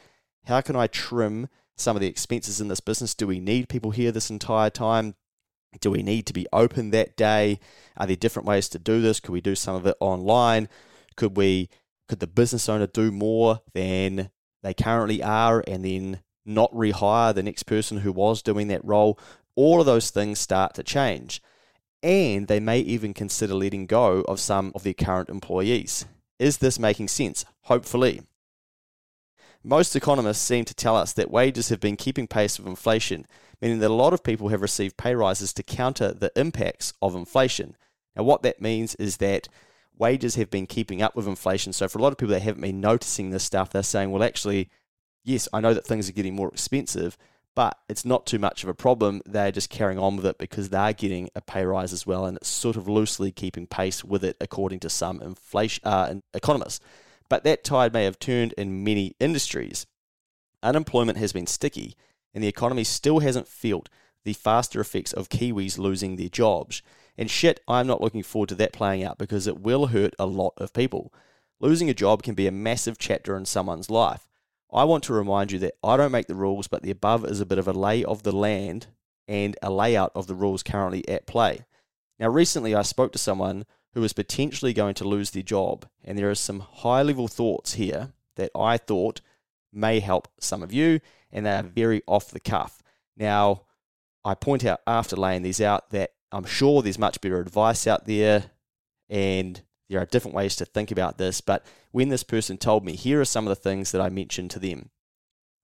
how 0.46 0.60
can 0.60 0.74
I 0.74 0.88
trim 0.88 1.48
some 1.76 1.96
of 1.96 2.00
the 2.00 2.08
expenses 2.08 2.60
in 2.60 2.68
this 2.68 2.80
business? 2.80 3.14
Do 3.14 3.28
we 3.28 3.38
need 3.38 3.68
people 3.68 3.92
here 3.92 4.10
this 4.10 4.30
entire 4.30 4.70
time? 4.70 5.14
Do 5.80 5.92
we 5.92 6.02
need 6.02 6.26
to 6.26 6.32
be 6.32 6.48
open 6.52 6.90
that 6.90 7.16
day? 7.16 7.60
Are 7.96 8.06
there 8.06 8.16
different 8.16 8.48
ways 8.48 8.68
to 8.70 8.78
do 8.78 9.00
this? 9.00 9.20
Could 9.20 9.32
we 9.32 9.40
do 9.40 9.54
some 9.54 9.76
of 9.76 9.86
it 9.86 9.96
online? 10.00 10.68
Could 11.16 11.36
we 11.36 11.68
could 12.08 12.18
the 12.18 12.26
business 12.26 12.68
owner 12.68 12.88
do 12.88 13.12
more 13.12 13.60
than 13.72 14.30
they 14.64 14.74
currently 14.74 15.22
are 15.22 15.62
and 15.68 15.84
then 15.84 16.20
not 16.50 16.72
rehire 16.72 17.34
the 17.34 17.42
next 17.42 17.62
person 17.64 17.98
who 17.98 18.12
was 18.12 18.42
doing 18.42 18.68
that 18.68 18.84
role, 18.84 19.18
all 19.54 19.80
of 19.80 19.86
those 19.86 20.10
things 20.10 20.38
start 20.38 20.74
to 20.74 20.82
change. 20.82 21.42
And 22.02 22.48
they 22.48 22.60
may 22.60 22.80
even 22.80 23.14
consider 23.14 23.54
letting 23.54 23.86
go 23.86 24.22
of 24.22 24.40
some 24.40 24.72
of 24.74 24.82
their 24.82 24.94
current 24.94 25.28
employees. 25.28 26.06
Is 26.38 26.58
this 26.58 26.78
making 26.78 27.08
sense? 27.08 27.44
Hopefully. 27.62 28.22
Most 29.62 29.94
economists 29.94 30.40
seem 30.40 30.64
to 30.64 30.74
tell 30.74 30.96
us 30.96 31.12
that 31.12 31.30
wages 31.30 31.68
have 31.68 31.80
been 31.80 31.96
keeping 31.96 32.26
pace 32.26 32.58
with 32.58 32.66
inflation, 32.66 33.26
meaning 33.60 33.80
that 33.80 33.90
a 33.90 33.94
lot 33.94 34.14
of 34.14 34.24
people 34.24 34.48
have 34.48 34.62
received 34.62 34.96
pay 34.96 35.14
rises 35.14 35.52
to 35.52 35.62
counter 35.62 36.14
the 36.14 36.32
impacts 36.34 36.94
of 37.02 37.14
inflation. 37.14 37.76
Now, 38.16 38.22
what 38.22 38.42
that 38.42 38.62
means 38.62 38.94
is 38.94 39.18
that 39.18 39.48
wages 39.98 40.36
have 40.36 40.50
been 40.50 40.66
keeping 40.66 41.02
up 41.02 41.14
with 41.14 41.28
inflation. 41.28 41.74
So, 41.74 41.88
for 41.88 41.98
a 41.98 42.02
lot 42.02 42.12
of 42.12 42.16
people 42.16 42.32
that 42.32 42.40
haven't 42.40 42.62
been 42.62 42.80
noticing 42.80 43.30
this 43.30 43.44
stuff, 43.44 43.70
they're 43.70 43.82
saying, 43.82 44.10
well, 44.10 44.22
actually, 44.22 44.70
yes, 45.24 45.48
I 45.52 45.60
know 45.60 45.74
that 45.74 45.86
things 45.86 46.08
are 46.08 46.12
getting 46.12 46.34
more 46.34 46.48
expensive, 46.48 47.16
but 47.54 47.78
it's 47.88 48.04
not 48.04 48.26
too 48.26 48.38
much 48.38 48.62
of 48.62 48.68
a 48.68 48.74
problem. 48.74 49.22
They're 49.26 49.52
just 49.52 49.70
carrying 49.70 49.98
on 49.98 50.16
with 50.16 50.26
it 50.26 50.38
because 50.38 50.68
they're 50.68 50.92
getting 50.92 51.28
a 51.34 51.40
pay 51.40 51.64
rise 51.64 51.92
as 51.92 52.06
well, 52.06 52.24
and 52.26 52.36
it's 52.36 52.48
sort 52.48 52.76
of 52.76 52.88
loosely 52.88 53.32
keeping 53.32 53.66
pace 53.66 54.04
with 54.04 54.24
it, 54.24 54.36
according 54.40 54.80
to 54.80 54.90
some 54.90 55.20
inflation 55.20 55.82
uh, 55.84 56.14
economists. 56.32 56.80
But 57.28 57.44
that 57.44 57.64
tide 57.64 57.92
may 57.92 58.04
have 58.04 58.18
turned 58.18 58.54
in 58.54 58.84
many 58.84 59.14
industries. 59.20 59.86
Unemployment 60.62 61.18
has 61.18 61.32
been 61.32 61.46
sticky, 61.46 61.96
and 62.34 62.42
the 62.42 62.48
economy 62.48 62.84
still 62.84 63.20
hasn't 63.20 63.48
felt 63.48 63.88
the 64.24 64.32
faster 64.32 64.80
effects 64.80 65.12
of 65.12 65.28
Kiwis 65.28 65.78
losing 65.78 66.16
their 66.16 66.28
jobs. 66.28 66.82
And 67.16 67.30
shit, 67.30 67.60
I'm 67.66 67.86
not 67.86 68.00
looking 68.00 68.22
forward 68.22 68.50
to 68.50 68.54
that 68.56 68.72
playing 68.72 69.04
out 69.04 69.18
because 69.18 69.46
it 69.46 69.60
will 69.60 69.88
hurt 69.88 70.14
a 70.18 70.26
lot 70.26 70.54
of 70.56 70.72
people. 70.72 71.12
Losing 71.58 71.90
a 71.90 71.94
job 71.94 72.22
can 72.22 72.34
be 72.34 72.46
a 72.46 72.52
massive 72.52 72.98
chapter 72.98 73.36
in 73.36 73.44
someone's 73.44 73.90
life. 73.90 74.29
I 74.72 74.84
want 74.84 75.04
to 75.04 75.12
remind 75.12 75.52
you 75.52 75.58
that 75.60 75.74
I 75.82 75.96
don't 75.96 76.12
make 76.12 76.26
the 76.26 76.34
rules, 76.34 76.68
but 76.68 76.82
the 76.82 76.90
above 76.90 77.24
is 77.24 77.40
a 77.40 77.46
bit 77.46 77.58
of 77.58 77.68
a 77.68 77.72
lay 77.72 78.04
of 78.04 78.22
the 78.22 78.32
land 78.32 78.86
and 79.26 79.56
a 79.62 79.70
layout 79.70 80.12
of 80.14 80.26
the 80.26 80.34
rules 80.34 80.62
currently 80.62 81.08
at 81.08 81.26
play. 81.26 81.64
Now, 82.18 82.28
recently 82.28 82.74
I 82.74 82.82
spoke 82.82 83.12
to 83.12 83.18
someone 83.18 83.64
who 83.94 84.04
is 84.04 84.12
potentially 84.12 84.72
going 84.72 84.94
to 84.94 85.08
lose 85.08 85.30
their 85.30 85.42
job, 85.42 85.86
and 86.04 86.18
there 86.18 86.30
are 86.30 86.34
some 86.34 86.60
high 86.60 87.02
level 87.02 87.28
thoughts 87.28 87.74
here 87.74 88.12
that 88.36 88.50
I 88.54 88.76
thought 88.76 89.20
may 89.72 90.00
help 90.00 90.28
some 90.38 90.62
of 90.62 90.72
you, 90.72 91.00
and 91.32 91.46
they 91.46 91.52
are 91.52 91.62
hmm. 91.62 91.68
very 91.68 92.02
off 92.06 92.30
the 92.30 92.40
cuff. 92.40 92.82
Now, 93.16 93.62
I 94.24 94.34
point 94.34 94.64
out 94.64 94.80
after 94.86 95.16
laying 95.16 95.42
these 95.42 95.60
out 95.60 95.90
that 95.90 96.10
I'm 96.30 96.44
sure 96.44 96.82
there's 96.82 96.98
much 96.98 97.20
better 97.20 97.40
advice 97.40 97.86
out 97.86 98.06
there, 98.06 98.44
and 99.08 99.60
there 99.90 100.00
are 100.00 100.06
different 100.06 100.36
ways 100.36 100.54
to 100.56 100.64
think 100.64 100.90
about 100.90 101.18
this. 101.18 101.40
But 101.40 101.66
when 101.90 102.08
this 102.08 102.22
person 102.22 102.56
told 102.56 102.84
me, 102.84 102.94
here 102.94 103.20
are 103.20 103.26
some 103.26 103.46
of 103.46 103.50
the 103.50 103.60
things 103.60 103.90
that 103.90 104.00
I 104.00 104.08
mentioned 104.08 104.50
to 104.52 104.60
them, 104.60 104.90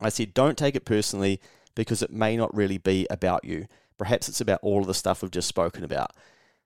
I 0.00 0.08
said, 0.10 0.34
don't 0.34 0.58
take 0.58 0.74
it 0.74 0.84
personally 0.84 1.40
because 1.74 2.02
it 2.02 2.10
may 2.10 2.36
not 2.36 2.54
really 2.54 2.76
be 2.76 3.06
about 3.08 3.44
you. 3.44 3.66
Perhaps 3.96 4.28
it's 4.28 4.40
about 4.40 4.60
all 4.62 4.80
of 4.80 4.88
the 4.88 4.94
stuff 4.94 5.22
we've 5.22 5.30
just 5.30 5.48
spoken 5.48 5.84
about. 5.84 6.10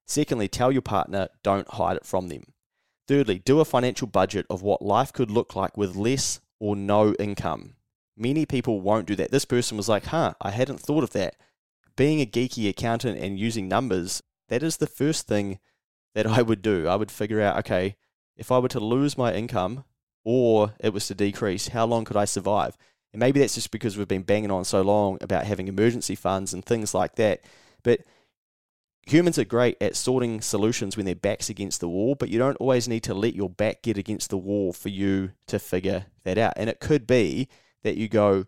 Secondly, 0.07 0.49
tell 0.49 0.73
your 0.73 0.83
partner, 0.83 1.29
don't 1.43 1.69
hide 1.69 1.97
it 1.97 2.07
from 2.07 2.29
them. 2.29 2.45
Thirdly, 3.07 3.39
do 3.39 3.61
a 3.61 3.65
financial 3.65 4.09
budget 4.09 4.47
of 4.49 4.63
what 4.63 4.83
life 4.83 5.13
could 5.13 5.31
look 5.31 5.55
like 5.55 5.77
with 5.77 5.95
less 5.95 6.41
or 6.59 6.75
no 6.75 7.13
income. 7.15 7.75
Many 8.17 8.47
people 8.47 8.81
won't 8.81 9.07
do 9.07 9.17
that. 9.17 9.31
This 9.31 9.45
person 9.45 9.77
was 9.77 9.89
like, 9.89 10.07
huh, 10.07 10.35
I 10.41 10.51
hadn't 10.51 10.81
thought 10.81 11.05
of 11.05 11.11
that. 11.11 11.37
Being 11.97 12.21
a 12.21 12.27
geeky 12.27 12.69
accountant 12.69 13.19
and 13.19 13.39
using 13.39 13.69
numbers, 13.69 14.23
that 14.49 14.63
is 14.63 14.79
the 14.79 14.87
first 14.87 15.27
thing 15.27 15.59
that 16.15 16.27
I 16.27 16.43
would 16.43 16.63
do. 16.63 16.89
I 16.89 16.97
would 16.97 17.11
figure 17.11 17.41
out, 17.41 17.59
okay, 17.59 17.97
if 18.37 18.51
I 18.51 18.59
were 18.59 18.69
to 18.69 18.81
lose 18.81 19.19
my 19.19 19.33
income 19.35 19.85
or 20.25 20.75
it 20.81 20.93
was 20.93 21.07
to 21.09 21.15
decrease, 21.15 21.69
how 21.69 21.87
long 21.87 22.05
could 22.05 22.17
I 22.17 22.25
survive? 22.25 22.77
And 23.13 23.21
maybe 23.21 23.41
that's 23.41 23.55
just 23.55 23.71
because 23.71 23.97
we've 23.97 24.09
been 24.09 24.23
banging 24.23 24.51
on 24.51 24.65
so 24.65 24.83
long 24.83 25.19
about 25.21 25.47
having 25.47 25.69
emergency 25.69 26.15
funds 26.15 26.55
and 26.55 26.65
things 26.65 26.95
like 26.95 27.17
that. 27.17 27.43
But 27.83 28.01
humans 29.07 29.39
are 29.39 29.45
great 29.45 29.77
at 29.81 29.97
sorting 29.97 30.41
solutions 30.41 30.97
when 30.97 31.07
their 31.07 31.15
back's 31.15 31.51
against 31.51 31.81
the 31.81 31.89
wall, 31.89 32.15
but 32.15 32.29
you 32.29 32.39
don't 32.39 32.57
always 32.57 32.89
need 32.89 33.03
to 33.05 33.15
let 33.15 33.35
your 33.35 33.51
back 33.51 33.83
get 33.83 33.99
against 33.99 34.31
the 34.31 34.39
wall 34.39 34.73
for 34.73 34.89
you 34.89 35.33
to 35.47 35.59
figure 35.59 36.07
that 36.25 36.39
out. 36.39 36.53
And 36.57 36.71
it 36.71 36.81
could 36.81 37.07
be 37.07 37.49
that 37.83 37.97
you 37.97 38.09
go, 38.09 38.45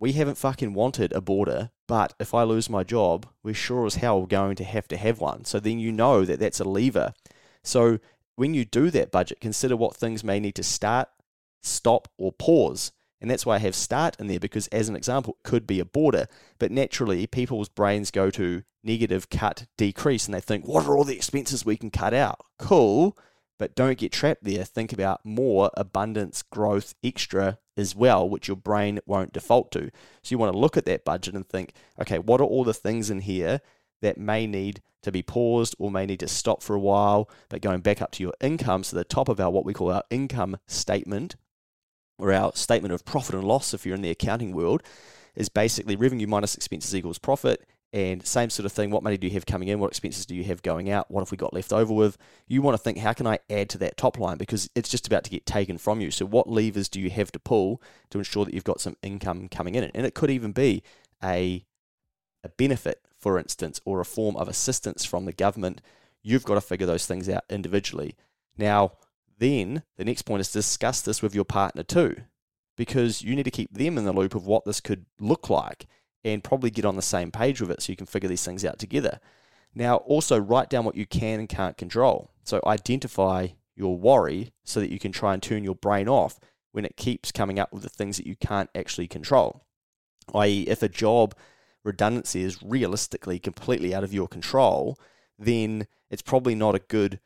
we 0.00 0.12
haven't 0.12 0.38
fucking 0.38 0.72
wanted 0.72 1.12
a 1.12 1.20
boarder, 1.20 1.70
but 1.86 2.14
if 2.18 2.32
I 2.32 2.42
lose 2.42 2.70
my 2.70 2.82
job, 2.82 3.26
we're 3.42 3.54
sure 3.54 3.84
as 3.84 3.96
hell 3.96 4.24
going 4.24 4.56
to 4.56 4.64
have 4.64 4.88
to 4.88 4.96
have 4.96 5.20
one. 5.20 5.44
So 5.44 5.60
then 5.60 5.78
you 5.78 5.92
know 5.92 6.24
that 6.24 6.40
that's 6.40 6.58
a 6.58 6.64
lever. 6.64 7.12
So 7.62 7.98
when 8.34 8.54
you 8.54 8.64
do 8.64 8.90
that 8.90 9.12
budget, 9.12 9.40
consider 9.40 9.76
what 9.76 9.94
things 9.94 10.24
may 10.24 10.40
need 10.40 10.54
to 10.54 10.62
start, 10.62 11.10
stop, 11.62 12.08
or 12.16 12.32
pause. 12.32 12.92
And 13.20 13.30
that's 13.30 13.44
why 13.44 13.56
I 13.56 13.58
have 13.58 13.74
start 13.74 14.16
in 14.18 14.28
there 14.28 14.40
because, 14.40 14.66
as 14.68 14.88
an 14.88 14.96
example, 14.96 15.36
it 15.38 15.46
could 15.46 15.66
be 15.66 15.78
a 15.78 15.84
boarder. 15.84 16.26
But 16.58 16.70
naturally, 16.70 17.26
people's 17.26 17.68
brains 17.68 18.10
go 18.10 18.30
to 18.30 18.62
negative, 18.82 19.28
cut, 19.28 19.66
decrease, 19.76 20.24
and 20.24 20.34
they 20.34 20.40
think, 20.40 20.66
what 20.66 20.86
are 20.86 20.96
all 20.96 21.04
the 21.04 21.16
expenses 21.16 21.66
we 21.66 21.76
can 21.76 21.90
cut 21.90 22.14
out? 22.14 22.40
Cool. 22.58 23.18
But 23.60 23.74
don't 23.74 23.98
get 23.98 24.10
trapped 24.10 24.42
there. 24.42 24.64
Think 24.64 24.90
about 24.90 25.20
more 25.22 25.70
abundance, 25.74 26.42
growth, 26.42 26.94
extra 27.04 27.58
as 27.76 27.94
well, 27.94 28.26
which 28.26 28.48
your 28.48 28.56
brain 28.56 29.00
won't 29.04 29.34
default 29.34 29.70
to. 29.72 29.90
So 30.22 30.32
you 30.32 30.38
want 30.38 30.54
to 30.54 30.58
look 30.58 30.78
at 30.78 30.86
that 30.86 31.04
budget 31.04 31.34
and 31.34 31.46
think, 31.46 31.74
okay, 32.00 32.18
what 32.18 32.40
are 32.40 32.44
all 32.44 32.64
the 32.64 32.72
things 32.72 33.10
in 33.10 33.20
here 33.20 33.60
that 34.00 34.16
may 34.16 34.46
need 34.46 34.80
to 35.02 35.12
be 35.12 35.22
paused 35.22 35.76
or 35.78 35.90
may 35.90 36.06
need 36.06 36.20
to 36.20 36.26
stop 36.26 36.62
for 36.62 36.74
a 36.74 36.80
while, 36.80 37.28
but 37.50 37.60
going 37.60 37.80
back 37.82 38.00
up 38.00 38.12
to 38.12 38.22
your 38.22 38.32
income, 38.40 38.82
so 38.82 38.96
the 38.96 39.04
top 39.04 39.28
of 39.28 39.38
our 39.38 39.50
what 39.50 39.66
we 39.66 39.74
call 39.74 39.92
our 39.92 40.04
income 40.08 40.56
statement 40.66 41.36
or 42.18 42.32
our 42.32 42.52
statement 42.54 42.94
of 42.94 43.04
profit 43.04 43.34
and 43.34 43.44
loss 43.44 43.74
if 43.74 43.84
you're 43.84 43.94
in 43.94 44.00
the 44.00 44.08
accounting 44.08 44.54
world 44.54 44.82
is 45.34 45.50
basically 45.50 45.96
revenue 45.96 46.26
minus 46.26 46.54
expenses 46.54 46.96
equals 46.96 47.18
profit 47.18 47.66
and 47.92 48.24
same 48.24 48.50
sort 48.50 48.66
of 48.66 48.72
thing, 48.72 48.90
what 48.90 49.02
money 49.02 49.16
do 49.16 49.26
you 49.26 49.32
have 49.32 49.46
coming 49.46 49.68
in? 49.68 49.80
What 49.80 49.90
expenses 49.90 50.24
do 50.24 50.36
you 50.36 50.44
have 50.44 50.62
going 50.62 50.90
out? 50.90 51.10
What 51.10 51.22
have 51.22 51.32
we 51.32 51.36
got 51.36 51.52
left 51.52 51.72
over 51.72 51.92
with? 51.92 52.16
You 52.46 52.62
want 52.62 52.76
to 52.76 52.82
think, 52.82 52.98
how 52.98 53.12
can 53.12 53.26
I 53.26 53.40
add 53.50 53.68
to 53.70 53.78
that 53.78 53.96
top 53.96 54.18
line? 54.18 54.38
Because 54.38 54.70
it's 54.76 54.88
just 54.88 55.08
about 55.08 55.24
to 55.24 55.30
get 55.30 55.44
taken 55.44 55.76
from 55.76 56.00
you. 56.00 56.12
So, 56.12 56.24
what 56.24 56.48
levers 56.48 56.88
do 56.88 57.00
you 57.00 57.10
have 57.10 57.32
to 57.32 57.40
pull 57.40 57.82
to 58.10 58.18
ensure 58.18 58.44
that 58.44 58.54
you've 58.54 58.62
got 58.62 58.80
some 58.80 58.96
income 59.02 59.48
coming 59.48 59.74
in? 59.74 59.84
And 59.84 60.06
it 60.06 60.14
could 60.14 60.30
even 60.30 60.52
be 60.52 60.84
a, 61.22 61.64
a 62.44 62.48
benefit, 62.50 63.04
for 63.18 63.38
instance, 63.38 63.80
or 63.84 64.00
a 64.00 64.04
form 64.04 64.36
of 64.36 64.48
assistance 64.48 65.04
from 65.04 65.24
the 65.24 65.32
government. 65.32 65.80
You've 66.22 66.44
got 66.44 66.54
to 66.54 66.60
figure 66.60 66.86
those 66.86 67.06
things 67.06 67.28
out 67.28 67.42
individually. 67.50 68.14
Now, 68.56 68.92
then 69.38 69.82
the 69.96 70.04
next 70.04 70.22
point 70.22 70.42
is 70.42 70.52
discuss 70.52 71.00
this 71.00 71.22
with 71.22 71.34
your 71.34 71.44
partner 71.44 71.82
too, 71.82 72.14
because 72.76 73.22
you 73.22 73.34
need 73.34 73.44
to 73.44 73.50
keep 73.50 73.72
them 73.72 73.98
in 73.98 74.04
the 74.04 74.12
loop 74.12 74.36
of 74.36 74.46
what 74.46 74.64
this 74.64 74.80
could 74.80 75.06
look 75.18 75.50
like 75.50 75.88
and 76.24 76.44
probably 76.44 76.70
get 76.70 76.84
on 76.84 76.96
the 76.96 77.02
same 77.02 77.30
page 77.30 77.60
with 77.60 77.70
it 77.70 77.82
so 77.82 77.92
you 77.92 77.96
can 77.96 78.06
figure 78.06 78.28
these 78.28 78.44
things 78.44 78.64
out 78.64 78.78
together. 78.78 79.20
Now, 79.74 79.96
also 79.96 80.38
write 80.38 80.68
down 80.68 80.84
what 80.84 80.96
you 80.96 81.06
can 81.06 81.40
and 81.40 81.48
can't 81.48 81.76
control. 81.76 82.30
So 82.44 82.60
identify 82.66 83.48
your 83.76 83.96
worry 83.96 84.52
so 84.64 84.80
that 84.80 84.90
you 84.90 84.98
can 84.98 85.12
try 85.12 85.32
and 85.32 85.42
turn 85.42 85.64
your 85.64 85.74
brain 85.74 86.08
off 86.08 86.38
when 86.72 86.84
it 86.84 86.96
keeps 86.96 87.32
coming 87.32 87.58
up 87.58 87.72
with 87.72 87.82
the 87.82 87.88
things 87.88 88.16
that 88.16 88.26
you 88.26 88.36
can't 88.36 88.70
actually 88.74 89.08
control. 89.08 89.64
I.e., 90.34 90.62
if 90.62 90.82
a 90.82 90.88
job 90.88 91.34
redundancy 91.84 92.42
is 92.42 92.62
realistically 92.62 93.38
completely 93.38 93.94
out 93.94 94.04
of 94.04 94.12
your 94.12 94.28
control, 94.28 94.98
then 95.38 95.86
it's 96.10 96.22
probably 96.22 96.54
not 96.54 96.74
a 96.74 96.80
good 96.80 97.18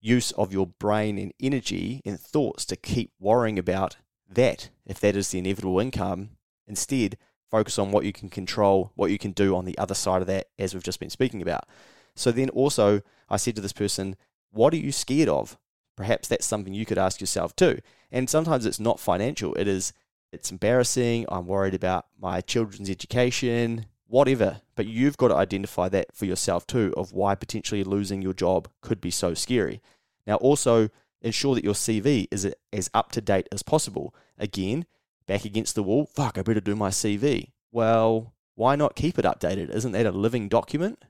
use 0.00 0.32
of 0.32 0.52
your 0.52 0.66
brain 0.66 1.16
and 1.18 1.32
energy 1.40 2.02
and 2.04 2.18
thoughts 2.18 2.64
to 2.66 2.76
keep 2.76 3.12
worrying 3.20 3.58
about 3.58 3.96
that 4.28 4.70
if 4.84 4.98
that 4.98 5.14
is 5.14 5.30
the 5.30 5.38
inevitable 5.38 5.78
income. 5.78 6.30
Instead, 6.66 7.16
focus 7.52 7.78
on 7.78 7.92
what 7.92 8.04
you 8.04 8.12
can 8.12 8.28
control, 8.28 8.90
what 8.96 9.12
you 9.12 9.18
can 9.18 9.30
do 9.30 9.54
on 9.54 9.66
the 9.66 9.78
other 9.78 9.94
side 9.94 10.22
of 10.22 10.26
that, 10.26 10.48
as 10.58 10.74
we've 10.74 10.82
just 10.82 10.98
been 10.98 11.10
speaking 11.10 11.42
about. 11.42 11.68
So 12.16 12.32
then 12.32 12.48
also, 12.48 13.02
I 13.28 13.36
said 13.36 13.54
to 13.56 13.62
this 13.62 13.72
person, 13.72 14.16
What 14.50 14.72
are 14.74 14.78
you 14.78 14.90
scared 14.90 15.28
of? 15.28 15.58
Perhaps 15.94 16.26
that's 16.28 16.46
something 16.46 16.74
you 16.74 16.86
could 16.86 16.98
ask 16.98 17.20
yourself 17.20 17.54
too. 17.54 17.78
And 18.10 18.28
sometimes 18.28 18.66
it's 18.66 18.80
not 18.80 18.98
financial, 18.98 19.54
it 19.54 19.68
is, 19.68 19.92
it's 20.32 20.50
embarrassing. 20.50 21.26
I'm 21.28 21.46
worried 21.46 21.74
about 21.74 22.06
my 22.18 22.40
children's 22.40 22.88
education, 22.88 23.86
whatever. 24.06 24.62
But 24.74 24.86
you've 24.86 25.18
got 25.18 25.28
to 25.28 25.36
identify 25.36 25.90
that 25.90 26.16
for 26.16 26.24
yourself 26.24 26.66
too, 26.66 26.94
of 26.96 27.12
why 27.12 27.34
potentially 27.34 27.84
losing 27.84 28.22
your 28.22 28.32
job 28.32 28.68
could 28.80 29.00
be 29.00 29.10
so 29.10 29.34
scary. 29.34 29.82
Now, 30.26 30.36
also, 30.36 30.88
ensure 31.20 31.54
that 31.54 31.64
your 31.64 31.74
CV 31.74 32.28
is 32.30 32.50
as 32.72 32.90
up 32.94 33.12
to 33.12 33.20
date 33.20 33.48
as 33.52 33.62
possible. 33.62 34.14
Again, 34.38 34.86
back 35.32 35.46
against 35.46 35.74
the 35.74 35.82
wall, 35.82 36.04
fuck, 36.04 36.36
I 36.36 36.42
better 36.42 36.60
do 36.60 36.76
my 36.76 36.90
CV. 36.90 37.52
Well, 37.70 38.34
why 38.54 38.76
not 38.76 38.96
keep 38.96 39.18
it 39.18 39.24
updated? 39.24 39.70
Isn't 39.70 39.92
that 39.92 40.04
a 40.04 40.10
living 40.12 40.50
document? 40.50 41.02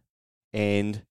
And 0.53 1.03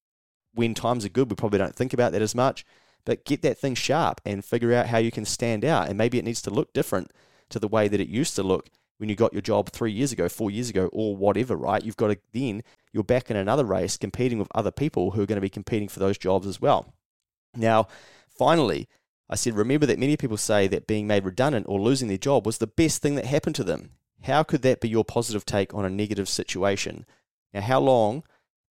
when 0.54 0.74
times 0.74 1.04
are 1.04 1.10
good, 1.10 1.30
we 1.30 1.36
probably 1.36 1.60
don't 1.60 1.76
think 1.76 1.93
about 1.93 2.13
that 2.13 2.21
as 2.21 2.34
much, 2.34 2.65
but 3.04 3.26
get 3.26 3.41
that 3.41 3.58
thing 3.58 3.76
sharp 3.76 4.21
and 4.26 4.45
figure 4.45 4.74
out 4.74 4.88
how 4.88 4.97
you 4.97 5.12
can 5.12 5.26
stand 5.26 5.65
out. 5.65 5.89
And 5.89 5.97
maybe 5.97 6.19
it 6.19 6.24
needs 6.24 6.41
to 6.43 6.50
look 6.50 6.71
different 6.71 7.12
to 7.50 7.60
the 7.60 7.67
way 7.67 7.89
that 7.89 8.00
it 8.00 8.08
used 8.08 8.38
to 8.38 8.43
look 8.43 8.69
when 8.97 9.10
you 9.10 9.15
got 9.15 9.34
your 9.34 9.41
job 9.41 9.71
three 9.71 9.91
years 9.91 10.13
ago, 10.13 10.30
four 10.30 10.50
years 10.50 10.69
ago, 10.69 10.89
or 10.93 11.17
whatever, 11.17 11.58
right? 11.58 11.84
You've 11.84 11.97
got 11.97 12.12
to 12.12 12.17
then, 12.32 12.63
you're 12.93 13.04
back 13.04 13.30
in 13.30 13.36
another 13.36 13.65
race 13.65 13.97
competing 13.97 14.39
with 14.39 14.47
other 14.56 14.71
people 14.71 15.12
who 15.12 15.24
are 15.24 15.26
going 15.26 15.36
to 15.36 15.41
be 15.41 15.50
competing 15.50 15.89
for 15.89 16.00
those 16.00 16.17
jobs 16.17 16.47
as 16.47 16.62
well. 16.62 16.93
Now, 17.58 17.89
finally, 18.30 18.88
I 19.32 19.36
said, 19.36 19.56
remember 19.56 19.86
that 19.86 19.98
many 19.98 20.17
people 20.17 20.38
say 20.38 20.67
that 20.67 20.88
being 20.88 21.08
made 21.08 21.26
redundant 21.26 21.65
or 21.70 21.80
losing 21.80 22.10
their 22.10 22.17
job 22.17 22.46
was 22.46 22.58
the 22.58 22.67
best 22.67 23.02
thing 23.02 23.15
that 23.15 23.26
happened 23.26 23.56
to 23.56 23.63
them. 23.63 23.91
How 24.24 24.44
could 24.44 24.62
that 24.62 24.82
be 24.82 24.89
your 24.89 25.06
positive 25.06 25.46
take 25.46 25.74
on 25.74 25.86
a 25.86 25.89
negative 25.89 26.30
situation? 26.30 27.06
Now, 27.54 27.62
how 27.62 27.80
long 27.80 28.24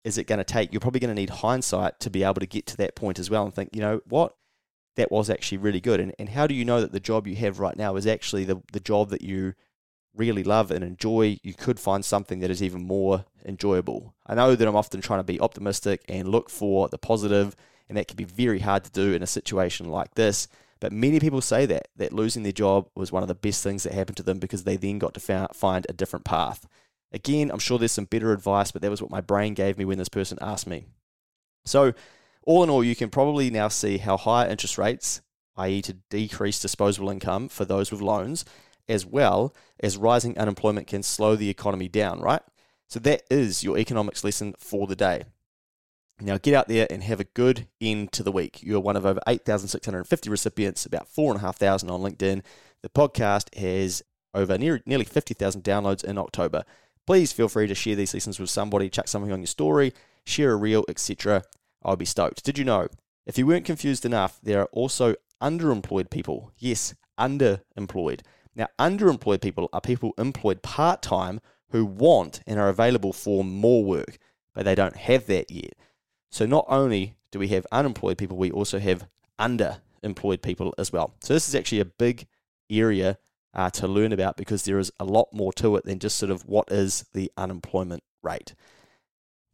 is 0.05 0.18
it 0.18 0.27
going 0.27 0.38
to 0.38 0.44
take? 0.44 0.73
You're 0.73 0.81
probably 0.81 1.01
going 1.01 1.14
to 1.14 1.20
need 1.20 1.31
hindsight 1.31 1.99
to 2.01 2.11
be 2.11 2.23
able 2.23 2.40
to 2.40 2.46
get 2.46 2.66
to 2.66 2.77
that 2.77 2.94
point 2.94 3.18
as 3.18 3.31
well 3.31 3.44
and 3.44 3.55
think, 3.55 3.70
you 3.73 3.81
know 3.81 4.01
what? 4.05 4.37
that 4.96 5.11
was 5.11 5.31
actually 5.31 5.59
really 5.59 5.81
good. 5.81 6.01
And, 6.01 6.14
and 6.18 6.29
how 6.29 6.46
do 6.46 6.55
you 6.55 6.64
know 6.64 6.81
that 6.81 6.92
the 6.92 7.01
job 7.01 7.27
you 7.27 7.37
have 7.37 7.59
right 7.59 7.77
now 7.77 7.96
is 7.96 8.07
actually 8.07 8.44
the, 8.44 8.62
the 8.73 8.81
job 8.81 9.11
that 9.11 9.23
you 9.23 9.55
really 10.14 10.42
love 10.42 10.70
and 10.70 10.85
enjoy? 10.85 11.38
You 11.42 11.55
could 11.55 11.81
find 11.81 12.05
something 12.05 12.40
that 12.40 12.51
is 12.51 12.62
even 12.62 12.87
more 12.87 13.25
enjoyable. 13.44 14.14
I 14.27 14.35
know 14.35 14.55
that 14.55 14.68
I'm 14.68 14.77
often 14.77 15.01
trying 15.01 15.20
to 15.20 15.25
be 15.25 15.40
optimistic 15.40 16.03
and 16.09 16.29
look 16.29 16.51
for 16.51 16.88
the 16.88 16.99
positive, 16.99 17.57
and 17.90 17.96
that 17.98 18.07
can 18.07 18.16
be 18.16 18.24
very 18.24 18.61
hard 18.61 18.85
to 18.85 18.90
do 18.90 19.12
in 19.12 19.22
a 19.22 19.26
situation 19.26 19.88
like 19.88 20.14
this. 20.14 20.46
But 20.79 20.92
many 20.92 21.18
people 21.18 21.40
say 21.40 21.66
that, 21.66 21.88
that 21.96 22.12
losing 22.12 22.44
their 22.44 22.53
job 22.53 22.88
was 22.94 23.11
one 23.11 23.22
of 23.22 23.29
the 23.29 23.35
best 23.35 23.64
things 23.64 23.83
that 23.83 23.92
happened 23.92 24.16
to 24.18 24.22
them 24.22 24.38
because 24.38 24.62
they 24.62 24.76
then 24.76 25.00
got 25.00 25.12
to 25.14 25.48
find 25.53 25.87
a 25.88 25.92
different 25.92 26.24
path. 26.24 26.68
Again, 27.12 27.50
I'm 27.50 27.59
sure 27.59 27.79
there's 27.79 27.90
some 27.90 28.05
better 28.05 28.33
advice, 28.33 28.70
but 28.70 28.81
that 28.81 28.90
was 28.92 29.03
what 29.03 29.11
my 29.11 29.20
brain 29.20 29.55
gave 29.55 29.76
me 29.76 29.85
when 29.85 29.98
this 29.98 30.09
person 30.09 30.38
asked 30.40 30.68
me. 30.68 30.87
So, 31.64 31.92
all 32.46 32.62
in 32.62 32.70
all, 32.70 32.85
you 32.85 32.94
can 32.94 33.11
probably 33.11 33.50
now 33.50 33.66
see 33.66 33.98
how 33.98 34.16
higher 34.16 34.48
interest 34.48 34.79
rates, 34.79 35.20
i.e., 35.57 35.83
to 35.83 35.94
decrease 36.11 36.61
disposable 36.61 37.11
income 37.11 37.48
for 37.48 37.64
those 37.64 37.90
with 37.90 38.00
loans, 38.00 38.44
as 38.88 39.05
well 39.05 39.53
as 39.81 39.96
rising 39.96 40.38
unemployment 40.38 40.87
can 40.87 41.03
slow 41.03 41.35
the 41.35 41.50
economy 41.50 41.88
down, 41.88 42.20
right? 42.20 42.42
So 42.87 43.00
that 43.00 43.22
is 43.29 43.64
your 43.64 43.76
economics 43.76 44.22
lesson 44.22 44.55
for 44.59 44.87
the 44.87 44.96
day. 44.96 45.24
Now 46.20 46.38
get 46.38 46.54
out 46.54 46.68
there 46.68 46.87
and 46.90 47.02
have 47.02 47.20
a 47.20 47.24
good 47.24 47.66
end 47.80 48.12
to 48.12 48.22
the 48.22 48.33
week. 48.33 48.62
You're 48.62 48.80
one 48.80 48.96
of 48.96 49.06
over 49.06 49.20
8,650 49.26 50.28
recipients, 50.28 50.85
about 50.85 51.09
4,500 51.09 51.90
on 51.90 52.00
LinkedIn. 52.00 52.42
The 52.83 52.88
podcast 52.88 53.54
has 53.59 54.02
over 54.35 54.59
near, 54.59 54.83
nearly 54.87 55.04
50,000 55.04 55.62
downloads 55.62 56.04
in 56.04 56.18
October. 56.18 56.64
Please 57.06 57.33
feel 57.33 57.48
free 57.48 57.66
to 57.66 57.74
share 57.74 57.96
these 57.96 58.14
lessons 58.14 58.38
with 58.38 58.50
somebody, 58.50 58.90
chuck 58.90 59.09
something 59.09 59.33
on 59.33 59.40
your 59.40 59.46
story, 59.46 59.92
share 60.24 60.52
a 60.52 60.56
reel, 60.56 60.85
etc. 60.88 61.42
I'll 61.83 61.96
be 61.96 62.04
stoked. 62.04 62.44
Did 62.44 62.59
you 62.59 62.64
know? 62.64 62.88
If 63.26 63.38
you 63.38 63.46
weren't 63.46 63.64
confused 63.64 64.04
enough, 64.04 64.38
there 64.42 64.61
are 64.61 64.68
also 64.72 65.14
underemployed 65.42 66.11
people. 66.11 66.52
Yes, 66.59 66.94
underemployed. 67.18 68.20
Now, 68.54 68.68
underemployed 68.78 69.40
people 69.40 69.68
are 69.72 69.80
people 69.80 70.12
employed 70.18 70.62
part 70.62 71.02
time 71.02 71.40
who 71.70 71.85
want 71.85 72.40
and 72.46 72.59
are 72.59 72.68
available 72.68 73.12
for 73.12 73.44
more 73.44 73.85
work, 73.85 74.18
but 74.54 74.64
they 74.64 74.74
don't 74.74 74.96
have 74.96 75.26
that 75.26 75.50
yet. 75.50 75.74
So, 76.31 76.47
not 76.47 76.64
only 76.69 77.16
do 77.31 77.38
we 77.38 77.49
have 77.49 77.66
unemployed 77.73 78.19
people, 78.19 78.37
we 78.37 78.51
also 78.51 78.79
have 78.79 79.07
underemployed 79.38 80.43
people 80.43 80.75
as 80.79 80.93
well. 80.93 81.14
So, 81.21 81.35
this 81.35 81.49
is 81.49 81.55
actually 81.55 81.81
a 81.81 81.87
big 81.87 82.27
area 82.71 83.19
uh, 83.55 83.71
to 83.71 83.88
learn 83.88 84.12
about 84.12 84.37
because 84.37 84.64
there 84.64 84.79
is 84.79 84.93
a 85.01 85.05
lot 85.05 85.29
more 85.33 85.53
to 85.55 85.77
it 85.77 85.85
than 85.85 85.99
just 85.99 86.16
sort 86.16 86.31
of 86.31 86.43
what 86.47 86.71
is 86.71 87.05
the 87.12 87.31
unemployment 87.37 88.03
rate. 88.23 88.55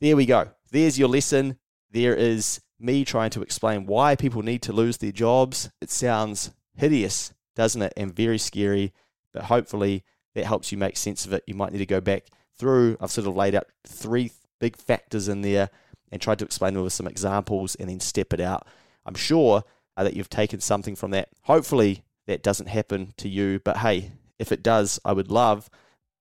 There 0.00 0.16
we 0.16 0.26
go. 0.26 0.50
There's 0.70 0.98
your 0.98 1.08
lesson. 1.08 1.58
There 1.90 2.14
is 2.14 2.60
me 2.78 3.04
trying 3.04 3.30
to 3.30 3.42
explain 3.42 3.86
why 3.86 4.14
people 4.16 4.42
need 4.42 4.62
to 4.62 4.72
lose 4.72 4.98
their 4.98 5.12
jobs. 5.12 5.70
It 5.80 5.90
sounds 5.90 6.50
hideous, 6.74 7.32
doesn't 7.54 7.80
it? 7.80 7.94
And 7.96 8.14
very 8.14 8.38
scary, 8.38 8.92
but 9.32 9.44
hopefully 9.44 10.04
that 10.34 10.44
helps 10.44 10.70
you 10.70 10.76
make 10.76 10.98
sense 10.98 11.24
of 11.24 11.32
it. 11.32 11.44
You 11.46 11.54
might 11.54 11.72
need 11.72 11.78
to 11.78 11.86
go 11.86 12.02
back 12.02 12.24
through. 12.58 12.98
I've 13.00 13.10
sort 13.10 13.26
of 13.26 13.34
laid 13.34 13.54
out 13.54 13.68
three 13.86 14.32
big 14.60 14.76
factors 14.76 15.28
in 15.28 15.40
there 15.40 15.70
and 16.10 16.20
tried 16.20 16.38
to 16.38 16.44
explain 16.44 16.74
them 16.74 16.84
with 16.84 16.92
some 16.92 17.06
examples 17.06 17.74
and 17.74 17.88
then 17.88 18.00
step 18.00 18.32
it 18.32 18.40
out. 18.40 18.66
I'm 19.04 19.14
sure 19.14 19.64
uh, 19.96 20.04
that 20.04 20.14
you've 20.14 20.30
taken 20.30 20.60
something 20.60 20.96
from 20.96 21.10
that. 21.12 21.28
Hopefully 21.42 22.02
that 22.26 22.42
doesn't 22.42 22.66
happen 22.66 23.14
to 23.18 23.28
you, 23.28 23.60
but 23.64 23.78
hey, 23.78 24.12
if 24.38 24.52
it 24.52 24.62
does, 24.62 25.00
I 25.04 25.12
would 25.12 25.30
love 25.30 25.70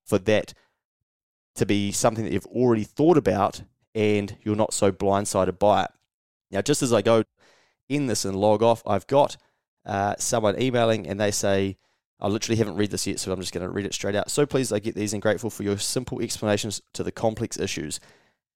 for 0.05 0.17
that 0.19 0.53
to 1.55 1.65
be 1.65 1.91
something 1.91 2.23
that 2.23 2.33
you've 2.33 2.45
already 2.47 2.83
thought 2.83 3.17
about 3.17 3.61
and 3.93 4.37
you're 4.43 4.55
not 4.55 4.73
so 4.73 4.91
blindsided 4.91 5.57
by 5.57 5.85
it. 5.85 5.91
Now, 6.51 6.61
just 6.61 6.83
as 6.83 6.93
I 6.93 7.01
go 7.01 7.23
in 7.89 8.07
this 8.07 8.25
and 8.25 8.35
log 8.35 8.61
off, 8.61 8.83
I've 8.85 9.07
got 9.07 9.37
uh, 9.85 10.15
someone 10.17 10.61
emailing 10.61 11.07
and 11.07 11.19
they 11.19 11.31
say, 11.31 11.77
I 12.19 12.27
literally 12.27 12.57
haven't 12.57 12.77
read 12.77 12.91
this 12.91 13.07
yet, 13.07 13.19
so 13.19 13.31
I'm 13.31 13.39
just 13.39 13.53
going 13.53 13.65
to 13.65 13.71
read 13.71 13.85
it 13.85 13.93
straight 13.93 14.15
out. 14.15 14.31
So 14.31 14.45
pleased 14.45 14.71
I 14.71 14.79
get 14.79 14.95
these 14.95 15.13
and 15.13 15.21
grateful 15.21 15.49
for 15.49 15.63
your 15.63 15.77
simple 15.77 16.21
explanations 16.21 16.81
to 16.93 17.03
the 17.03 17.11
complex 17.11 17.59
issues. 17.59 17.99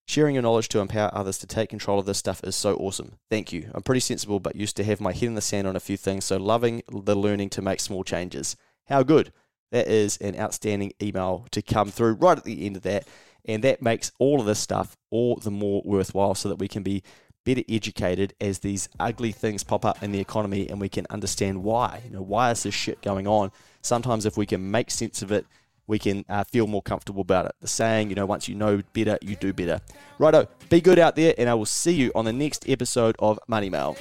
Sharing 0.10 0.34
your 0.34 0.42
knowledge 0.42 0.70
to 0.70 0.80
empower 0.80 1.12
others 1.14 1.38
to 1.38 1.46
take 1.46 1.70
control 1.70 2.00
of 2.00 2.08
this 2.08 2.18
stuff 2.18 2.44
is 2.44 2.56
so 2.56 2.74
awesome. 2.78 3.20
Thank 3.30 3.54
you. 3.54 3.70
I'm 3.76 3.84
pretty 3.84 4.00
sensible, 4.00 4.40
but 4.40 4.56
used 4.56 4.76
to 4.78 4.84
have 4.84 5.00
my 5.00 5.14
head 5.14 5.26
in 5.26 5.36
the 5.36 5.40
sand 5.40 5.68
on 5.68 5.76
a 5.76 5.80
few 5.80 5.98
things, 5.98 6.26
so 6.26 6.38
loving 6.38 6.82
the 6.92 7.14
learning 7.16 7.52
to 7.52 7.62
make 7.62 7.80
small 7.80 8.04
changes. 8.04 8.56
How 8.88 9.04
good. 9.04 9.32
That 9.72 9.88
is 9.88 10.18
an 10.18 10.36
outstanding 10.36 10.94
email 11.00 11.46
to 11.52 11.62
come 11.62 11.92
through 11.92 12.14
right 12.14 12.40
at 12.40 12.44
the 12.44 12.66
end 12.66 12.76
of 12.76 12.82
that. 12.82 13.08
And 13.46 13.64
that 13.64 13.84
makes 13.84 14.12
all 14.18 14.40
of 14.40 14.48
this 14.48 14.58
stuff 14.58 14.98
all 15.12 15.36
the 15.36 15.52
more 15.52 15.84
worthwhile 15.86 16.34
so 16.34 16.50
that 16.50 16.58
we 16.58 16.68
can 16.68 16.82
be 16.82 17.04
better 17.46 17.62
educated 17.70 18.34
as 18.42 18.58
these 18.58 18.90
ugly 19.00 19.32
things 19.32 19.64
pop 19.64 19.86
up 19.86 20.02
in 20.02 20.12
the 20.12 20.20
economy 20.20 20.68
and 20.70 20.82
we 20.82 20.90
can 20.90 21.06
understand 21.12 21.64
why. 21.64 22.02
You 22.06 22.10
know, 22.10 22.24
why 22.24 22.50
is 22.50 22.64
this 22.64 22.74
shit 22.74 23.04
going 23.04 23.28
on? 23.28 23.52
Sometimes 23.84 24.26
if 24.26 24.38
we 24.38 24.48
can 24.48 24.72
make 24.72 24.90
sense 24.90 25.22
of 25.22 25.32
it, 25.32 25.46
we 25.90 25.98
can 25.98 26.24
uh, 26.30 26.44
feel 26.44 26.68
more 26.68 26.84
comfortable 26.84 27.22
about 27.22 27.48
it. 27.48 27.56
The 27.62 27.68
saying, 27.68 28.10
you 28.10 28.16
know, 28.16 28.28
once 28.28 28.48
you 28.48 28.54
know 28.54 28.82
better, 28.94 29.18
you 29.22 29.36
do 29.36 29.52
better. 29.52 29.82
Righto, 30.20 30.48
be 30.70 30.82
good 30.82 31.00
out 31.00 31.16
there, 31.16 31.34
and 31.38 31.50
I 31.50 31.56
will 31.56 31.66
see 31.66 31.94
you 31.94 32.12
on 32.14 32.26
the 32.26 32.32
next 32.32 32.70
episode 32.70 33.16
of 33.18 33.40
Money 33.48 33.70
Mail. 33.70 33.98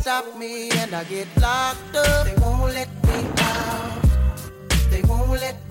Stop 0.00 0.38
me 0.38 0.70
and 0.70 0.94
I 0.94 1.04
get 1.04 1.28
locked 1.40 1.94
up. 1.94 2.26
They 2.26 2.34
won't 2.40 2.72
let 2.74 2.88
me 3.04 3.30
out. 3.38 4.02
They 4.90 5.02
won't 5.02 5.30
let 5.30 5.69